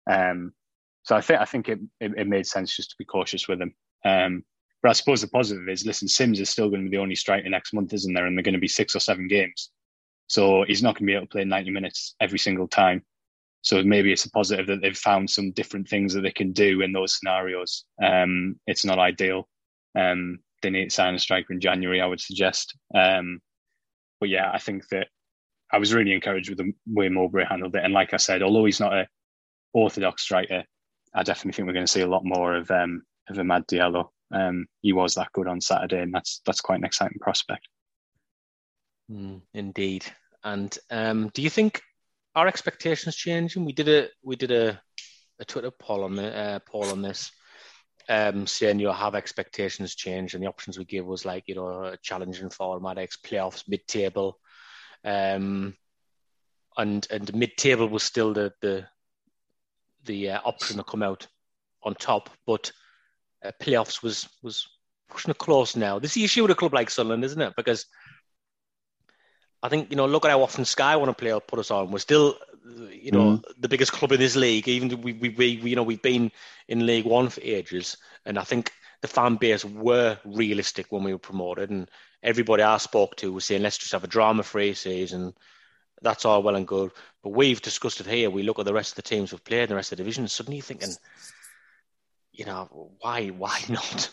[0.08, 0.52] Um,
[1.08, 3.62] so I think I think it, it, it made sense just to be cautious with
[3.62, 3.74] him.
[4.04, 4.44] Um,
[4.82, 7.14] but I suppose the positive is, listen, Simms is still going to be the only
[7.14, 8.26] striker next month, isn't there?
[8.26, 9.70] And they're going to be six or seven games,
[10.26, 13.02] so he's not going to be able to play 90 minutes every single time.
[13.62, 16.82] So maybe it's a positive that they've found some different things that they can do
[16.82, 17.86] in those scenarios.
[18.02, 19.48] Um, it's not ideal.
[19.98, 22.76] Um, they need to sign a striker in January, I would suggest.
[22.94, 23.40] Um,
[24.20, 25.08] but yeah, I think that
[25.72, 27.82] I was really encouraged with the way Mowbray handled it.
[27.82, 29.08] And like I said, although he's not a
[29.72, 30.64] orthodox striker,
[31.14, 34.08] I definitely think we're going to see a lot more of um, of Amad Diallo.
[34.30, 37.68] Um, he was that good on Saturday, and that's that's quite an exciting prospect.
[39.10, 40.04] Mm, indeed.
[40.44, 41.82] And um, do you think
[42.34, 43.64] our expectations changing?
[43.64, 44.80] We did a we did a,
[45.40, 47.30] a Twitter poll on the uh, poll on this,
[48.08, 51.54] um, saying you know have expectations changed, and the options we gave was like you
[51.54, 54.38] know challenging for automatics, playoffs, mid table,
[55.04, 55.74] um,
[56.76, 58.86] and and mid table was still the the
[60.08, 61.28] the uh, option to come out
[61.84, 62.72] on top, but
[63.44, 64.66] uh, playoffs was was
[65.08, 66.00] pushing it close now.
[66.00, 67.54] This is the issue with a club like Sunderland, isn't it?
[67.56, 67.86] Because
[69.62, 71.70] I think you know, look at how often Sky want to play or put us
[71.70, 71.92] on.
[71.92, 72.36] We're still,
[72.90, 74.66] you know, the biggest club in this league.
[74.66, 76.32] Even though we, we, we, you know, we've been
[76.66, 81.12] in League One for ages, and I think the fan base were realistic when we
[81.12, 81.88] were promoted, and
[82.22, 85.34] everybody I spoke to was saying, let's just have a drama-free season.
[86.02, 86.92] That's all well and good,
[87.22, 88.30] but we've discussed it here.
[88.30, 90.04] We look at the rest of the teams we've played in the rest of the
[90.04, 90.28] division.
[90.28, 90.92] Suddenly, you're thinking,
[92.32, 94.10] you know, why, why not?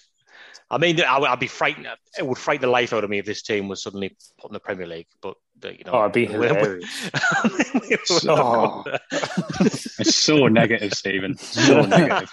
[0.69, 1.87] I mean, I, would be frightened.
[2.17, 4.53] It would frighten the life out of me if this team was suddenly put in
[4.53, 5.07] the Premier League.
[5.21, 6.85] But you know, oh, I'd be hilarious.
[8.05, 11.37] so, it's so negative, Stephen.
[11.37, 12.29] So negative.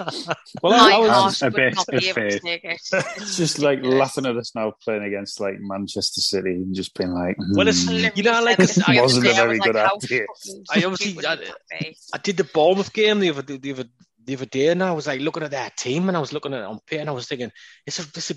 [0.62, 2.45] Well, My I, I was a bit not of be able to faith.
[2.45, 2.81] it.
[3.16, 7.12] it's just like laughing at us now playing against like Manchester City and just being
[7.12, 8.07] like, Well, it's- hmm.
[8.16, 10.27] you know, like, This I wasn't a very was good like, idea.
[10.75, 11.41] I obviously- I- would that
[11.81, 11.97] be?
[12.12, 13.85] I did the Bournemouth game the other the other
[14.25, 16.55] the other day, and I was like looking at that team, and I was looking
[16.55, 17.53] at it on paper, and I was thinking,
[17.87, 18.35] it's a, it's a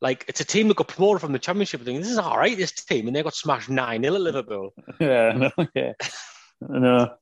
[0.00, 1.80] like it's a team that got promoted from the Championship.
[1.80, 4.20] I think this is all right, this team, and they got smashed nine 0 at
[4.20, 4.74] Liverpool.
[5.00, 5.92] yeah, no, yeah,
[6.60, 7.14] no.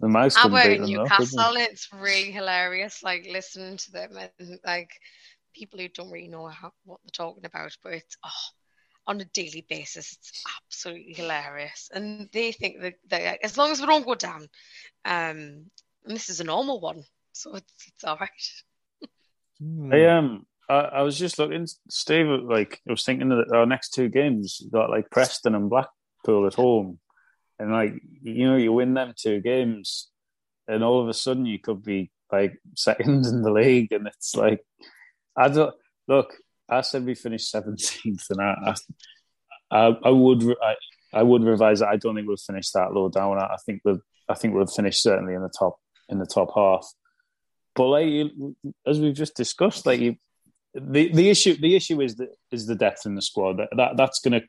[0.00, 1.54] The mouse I couldn't in them, though, Newcastle.
[1.56, 4.90] It's really hilarious, like listening to them and like
[5.54, 7.76] people who don't really know how, what they're talking about.
[7.82, 8.30] But it's oh,
[9.06, 11.90] on a daily basis, it's absolutely hilarious.
[11.94, 14.48] And they think that they, as long as we don't go down,
[15.04, 15.70] um,
[16.04, 18.30] and this is a normal one, so it's it's all right.
[19.92, 22.26] I um, I, I was just looking, Steve.
[22.26, 26.54] Like, I was thinking that our next two games got like Preston and Blackpool at
[26.54, 26.98] home,
[27.58, 30.10] and like you know, you win them two games,
[30.68, 34.34] and all of a sudden you could be like second in the league, and it's
[34.34, 34.64] like,
[35.36, 35.74] I don't
[36.08, 36.34] look.
[36.68, 38.74] I said we finished seventeenth, and I,
[39.70, 40.74] I, I, I would, I,
[41.12, 41.88] I would revise it.
[41.88, 43.38] I don't think we'll finish that low down.
[43.38, 45.76] I, I think we'll, I think we'll finish certainly in the top,
[46.08, 46.86] in the top half.
[47.74, 48.56] But like you,
[48.86, 50.16] as we've just discussed, like you,
[50.74, 53.58] the the issue the issue is the is the depth in the squad.
[53.58, 54.42] That, that that's gonna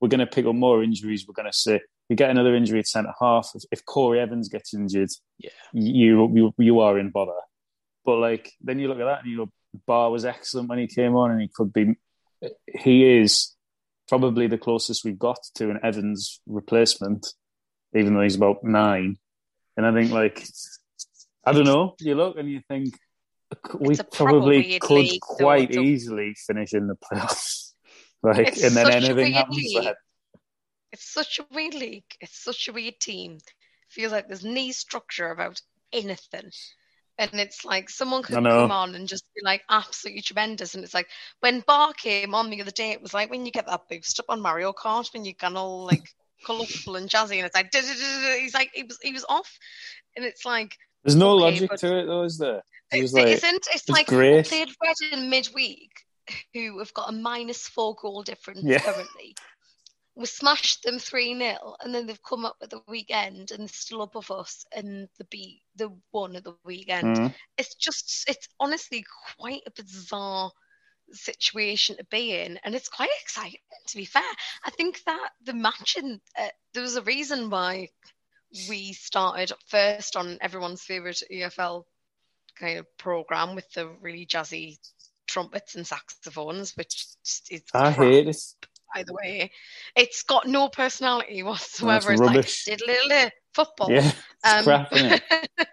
[0.00, 1.26] we're gonna pick up more injuries.
[1.26, 1.78] We're gonna see
[2.08, 3.50] we get another injury at centre half.
[3.54, 5.50] If, if Corry Evans gets injured, Yeah.
[5.72, 7.32] you you you are in bother.
[8.04, 9.50] But like then you look at that and you go,
[9.86, 11.94] Batth was excellent when he came on, and he could be.
[12.66, 13.54] He is
[14.08, 17.26] probably the closest we've got to an Evans replacement,
[17.94, 19.18] even though he's about nine.
[19.76, 20.44] And I think like
[21.44, 21.94] I don't know.
[22.00, 22.94] You look and you think
[23.78, 27.72] we It's a proper probably could quite easily finish in the playoffs.
[28.22, 29.74] like, It's and then anything happens.
[29.74, 29.94] Then.
[30.92, 32.04] It's such a weird league.
[32.20, 33.38] It's such a weird team.
[33.88, 35.60] Feels like there's no structure about
[35.92, 36.50] anything.
[37.18, 40.74] And it's like someone could come on and just be like absolutely tremendous.
[40.74, 41.08] And it's like
[41.40, 44.18] when Batth came on the other day, it was like when you get that boost
[44.20, 46.08] up on Mario Kart when you get all like
[46.46, 49.58] colourful and jazzy, and it's like he's like he was he was off,
[50.16, 52.62] and it's like There's no Okay, logic but- to it, though, is there?
[52.92, 53.54] It it like, isn't.
[53.54, 54.46] It's, it's like great.
[54.46, 54.68] played
[55.00, 55.90] Reading midweek,
[56.52, 58.80] who have got a minus four goal difference Yeah.
[58.80, 59.36] currently.
[60.16, 63.68] We smashed them three 0 and then they've come up at the weekend and they're
[63.68, 67.16] still above us, and the beat the one at the weekend.
[67.16, 67.34] Mhm.
[67.56, 69.04] It's just, it's honestly
[69.38, 70.50] quite a bizarre
[71.12, 73.60] situation to be in, and it's quite exciting.
[73.86, 74.22] To be fair,
[74.64, 77.88] I think that the matching uh, there was a reason why
[78.68, 81.84] we started first on everyone's favorite EFL
[82.58, 84.78] kind of program with the really jazzy
[85.26, 87.06] trumpets and saxophones, which
[87.50, 88.36] is I hate it.
[88.94, 89.50] by the way.
[89.94, 92.12] It's got no personality whatsoever.
[92.12, 92.66] it's rubbish.
[92.68, 93.90] like diddly football.
[93.90, 94.10] Yeah,
[94.44, 94.90] it's um, crap,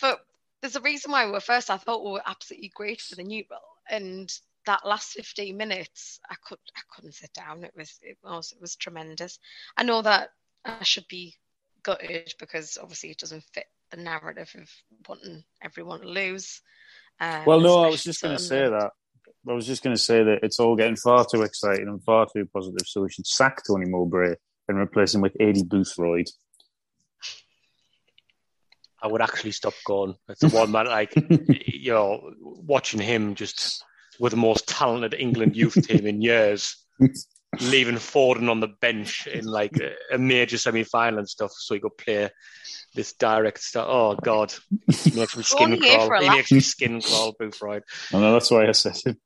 [0.00, 0.20] but
[0.60, 1.70] there's a reason why we were first.
[1.70, 4.32] I thought we were absolutely great for the neutral, and
[4.66, 7.64] that last 15 minutes, I could I couldn't sit down.
[7.64, 9.38] It was it was it was tremendous.
[9.76, 10.30] I know that
[10.64, 11.36] I should be
[11.82, 14.68] gutted because obviously it doesn't fit the narrative of
[15.08, 16.60] wanting everyone to lose.
[17.20, 18.90] Um, Well, no, I was just going to say that.
[19.48, 22.26] I was just going to say that it's all getting far too exciting and far
[22.32, 22.86] too positive.
[22.86, 24.34] So we should sack Tony Mowbray
[24.68, 26.26] and replace him with Eddie Boothroyd.
[29.02, 30.14] I would actually stop going.
[30.28, 31.12] It's the one that, like,
[31.66, 33.84] you know, watching him just
[34.20, 36.76] with the most talented England youth team in years,
[37.60, 41.74] leaving Foden on the bench in like a, a major semi final and stuff, so
[41.74, 42.30] he could play
[42.94, 43.86] this direct stuff.
[43.88, 44.52] Oh God,
[44.90, 46.20] he makes me skin Only here for crawl.
[46.20, 46.36] a He laugh.
[46.38, 47.82] makes me skin crawl, Boothroyd.
[48.12, 49.16] I know that's why I said it.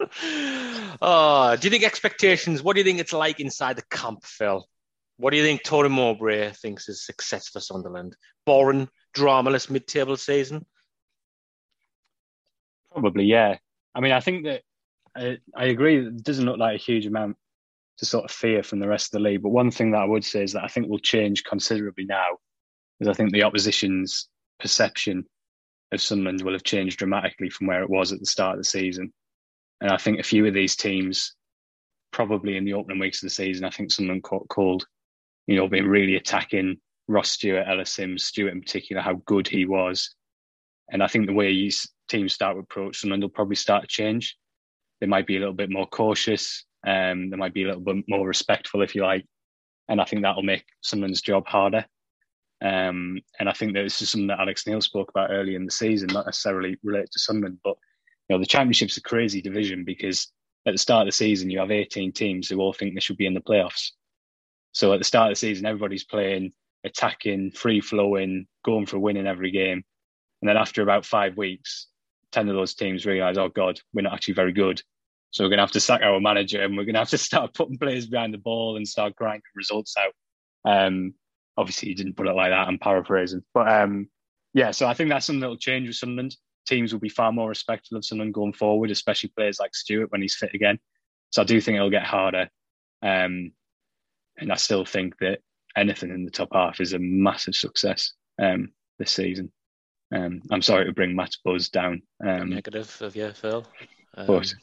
[0.00, 2.62] oh, ah, do you think expectations?
[2.62, 4.66] What do you think it's like inside the camp, Phil?
[5.18, 8.16] What do you think Tony Mowbray thinks is success for Sunderland?
[8.46, 10.66] Boring, dramaless mid-table season.
[12.90, 13.56] Probably, yeah.
[13.94, 14.62] I mean, I think that
[15.16, 17.36] I, I agree it doesn't look like a huge amount
[17.98, 19.42] to sort of fear from the rest of the league.
[19.42, 22.38] But one thing that I would say is that I think will change considerably now,
[23.00, 25.24] is I think the opposition's perception
[25.92, 28.68] of Sunderland will have changed dramatically from where it was at the start of the
[28.68, 29.12] season.
[29.80, 31.34] And I think a few of these teams,
[32.12, 34.86] probably in the opening weeks of the season, I think Sunderland caught called,
[35.46, 39.66] you know, being really attacking Ross Stewart, Ellis Simms, Stewart in particular, how good he
[39.66, 40.14] was.
[40.90, 43.88] And I think the way these teams start to approach Sunderland will probably start to
[43.88, 44.36] change.
[45.02, 46.64] They might be a little bit more cautious.
[46.86, 49.26] Um, they might be a little bit more respectful, if you like.
[49.88, 51.84] And I think that'll make Sunderland's job harder.
[52.64, 55.64] Um, and I think that this is something that Alex Neil spoke about early in
[55.64, 57.74] the season, not necessarily related to Sunderland, but
[58.28, 60.28] you know, the championship's a crazy division because
[60.66, 63.16] at the start of the season you have 18 teams who all think they should
[63.16, 63.90] be in the playoffs.
[64.70, 66.52] So at the start of the season, everybody's playing,
[66.84, 69.82] attacking, free flowing, going for a win in every game.
[70.40, 71.88] And then after about five weeks,
[72.30, 74.80] 10 of those teams realize, oh God, we're not actually very good.
[75.32, 77.18] So we're going to have to sack our manager and we're going to have to
[77.18, 80.12] start putting players behind the ball and start grinding results out.
[80.64, 81.14] Um,
[81.56, 82.68] obviously, he didn't put it like that.
[82.68, 83.42] I'm paraphrasing.
[83.54, 84.08] But um,
[84.54, 86.36] yeah, so I think that's something that will change with Sunderland.
[86.68, 90.22] Teams will be far more respectful of Sunderland going forward, especially players like Stewart when
[90.22, 90.78] he's fit again.
[91.30, 92.48] So I do think it'll get harder.
[93.02, 93.52] Um,
[94.36, 95.40] and I still think that
[95.76, 99.50] anything in the top half is a massive success um, this season.
[100.14, 102.02] Um, I'm sorry to bring Matt's buzz down.
[102.24, 103.66] Um, Negative of you, Phil.
[104.14, 104.54] But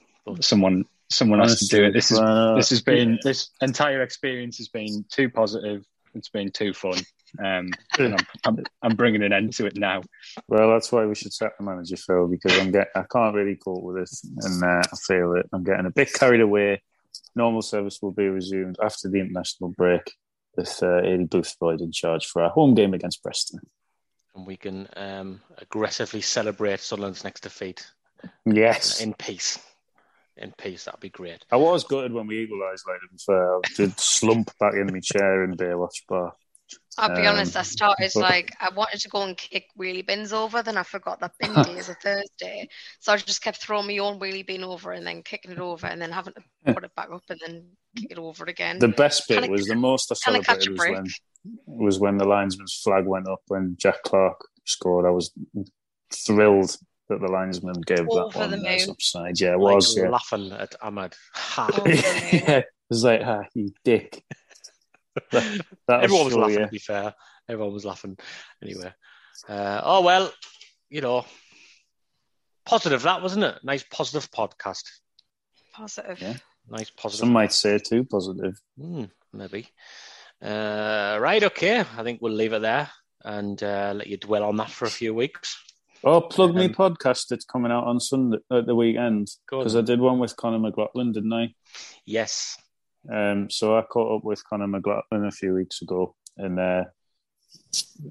[0.42, 1.94] someone someone has to do it.
[1.94, 2.20] This is
[2.56, 5.86] this has been this entire experience has been too positive.
[6.16, 6.98] It's been too fun.
[7.44, 7.70] Um,
[8.00, 8.16] I'm,
[8.46, 10.02] I'm, I'm, bringing an end to it now.
[10.48, 13.56] Well, that's why we should sack the manager, Phil, because I'm get I can't really
[13.56, 15.48] cope with this, and uh, I feel it.
[15.54, 16.82] I'm getting a bit carried away.
[17.36, 20.12] Normal service will be resumed after the international break
[20.56, 23.60] with uh, Aidy Boothroyd in charge for our home game against Preston.
[24.36, 27.86] And we can um, aggressively celebrate Sunderland's next defeat.
[28.46, 29.02] Yes.
[29.02, 29.60] In peace.
[30.40, 31.44] In peace, that'd be great.
[31.52, 33.08] I was gutted when we equalised later.
[33.18, 36.34] So I did slump back in my chair in Baywatch Bar.
[36.98, 40.34] I'll be um, honest, I started like I wanted to go and kick wheelie bins
[40.34, 42.68] over, then I forgot that bin day is a Thursday.
[43.00, 45.88] So I just kept throwing my own wheelie bin over and then kicking it over
[45.88, 47.66] and then having to put it back up and then
[47.96, 48.80] kick it over again.
[48.80, 51.06] The best bit kinda, was the most I celebrated was when,
[51.66, 55.06] was when the linesman's flag went up when Jack Clarke scored.
[55.06, 55.32] I was
[56.14, 56.78] thrilled
[57.10, 59.40] that the linesman gave over that one as upside.
[59.40, 59.98] Yeah, it like was.
[59.98, 60.10] Yeah.
[60.10, 61.16] Laughing at Amad.
[61.86, 64.24] yeah, it was like, ah, you dick.
[65.32, 67.14] that, that Everyone was, was laughing, to be fair.
[67.50, 68.18] Everyone was laughing
[68.64, 68.94] anyway.
[69.48, 70.32] Uh, oh, well,
[70.90, 71.26] you know,
[72.66, 73.56] positive that, wasn't it?
[73.64, 74.84] Nice positive podcast.
[75.74, 76.22] Positive.
[76.22, 76.36] Yeah.
[76.70, 77.22] Nice positive.
[77.22, 78.62] Some might say too positive.
[78.80, 79.68] Mm, maybe.
[80.42, 81.80] Uh, right, okay.
[81.80, 82.90] I think we'll leave it there
[83.24, 85.58] and uh, let you dwell on that for a few weeks.
[86.04, 87.32] Oh, plug me um, podcast.
[87.32, 91.12] It's coming out on Sunday at the weekend because I did one with Conor McLaughlin,
[91.12, 91.54] didn't I?
[92.06, 92.58] Yes.
[93.12, 96.84] Um, so I caught up with Conor McLaughlin a few weeks ago, and uh,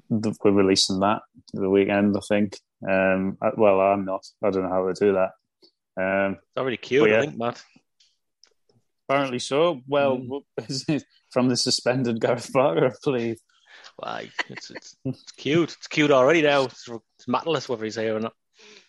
[0.09, 1.21] we're releasing that
[1.53, 2.15] the weekend.
[2.15, 2.57] I think.
[2.87, 4.25] Um, I, well, I'm not.
[4.43, 5.31] I don't know how to do that.
[5.99, 7.61] Um, it's already cute, yeah, I think, Matt.
[9.07, 9.81] Apparently so.
[9.87, 11.01] Well, mm.
[11.31, 13.37] from the suspended Gareth Barker, I believe.
[14.01, 15.75] Like it's, it's, it's cute.
[15.77, 16.63] It's cute already now.
[16.63, 18.33] It's, it's matterless whether he's here or not.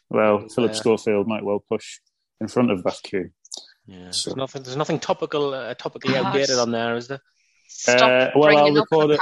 [0.08, 2.00] Well, Phillip uh, Schofield might well push
[2.40, 3.30] in front of that queue.
[3.86, 4.30] Yeah, so.
[4.30, 4.62] there's nothing.
[4.62, 7.20] There's nothing topical, uh, topically outdated on there, is there?
[7.88, 9.20] Uh, well, I'll record it.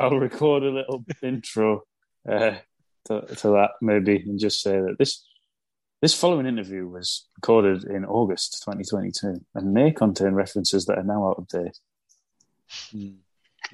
[0.00, 1.82] I'll record a little intro
[2.28, 2.56] uh,
[3.06, 5.24] to, to, that maybe, and just say that this
[6.00, 11.28] this following interview was recorded in August 2022 and may contain references that are now
[11.28, 11.78] out of date.
[12.92, 13.10] Hmm.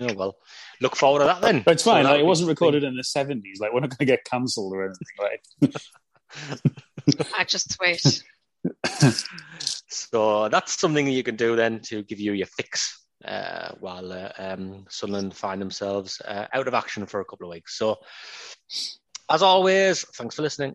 [0.01, 0.37] Oh well,
[0.81, 1.63] look forward to that then.
[1.65, 2.05] But it's fine.
[2.05, 3.61] So like it wasn't recorded in the 70s.
[3.61, 5.07] Like we're not going to get cancelled or anything.
[5.21, 5.41] Right?
[7.39, 8.23] I just wait.
[9.89, 14.31] so that's something you can do then to give you your fix uh, while uh,
[14.39, 17.79] um, Sunderland find themselves uh, out of action for a couple of weeks.
[17.79, 17.97] So,
[19.31, 20.75] as always, thanks for listening.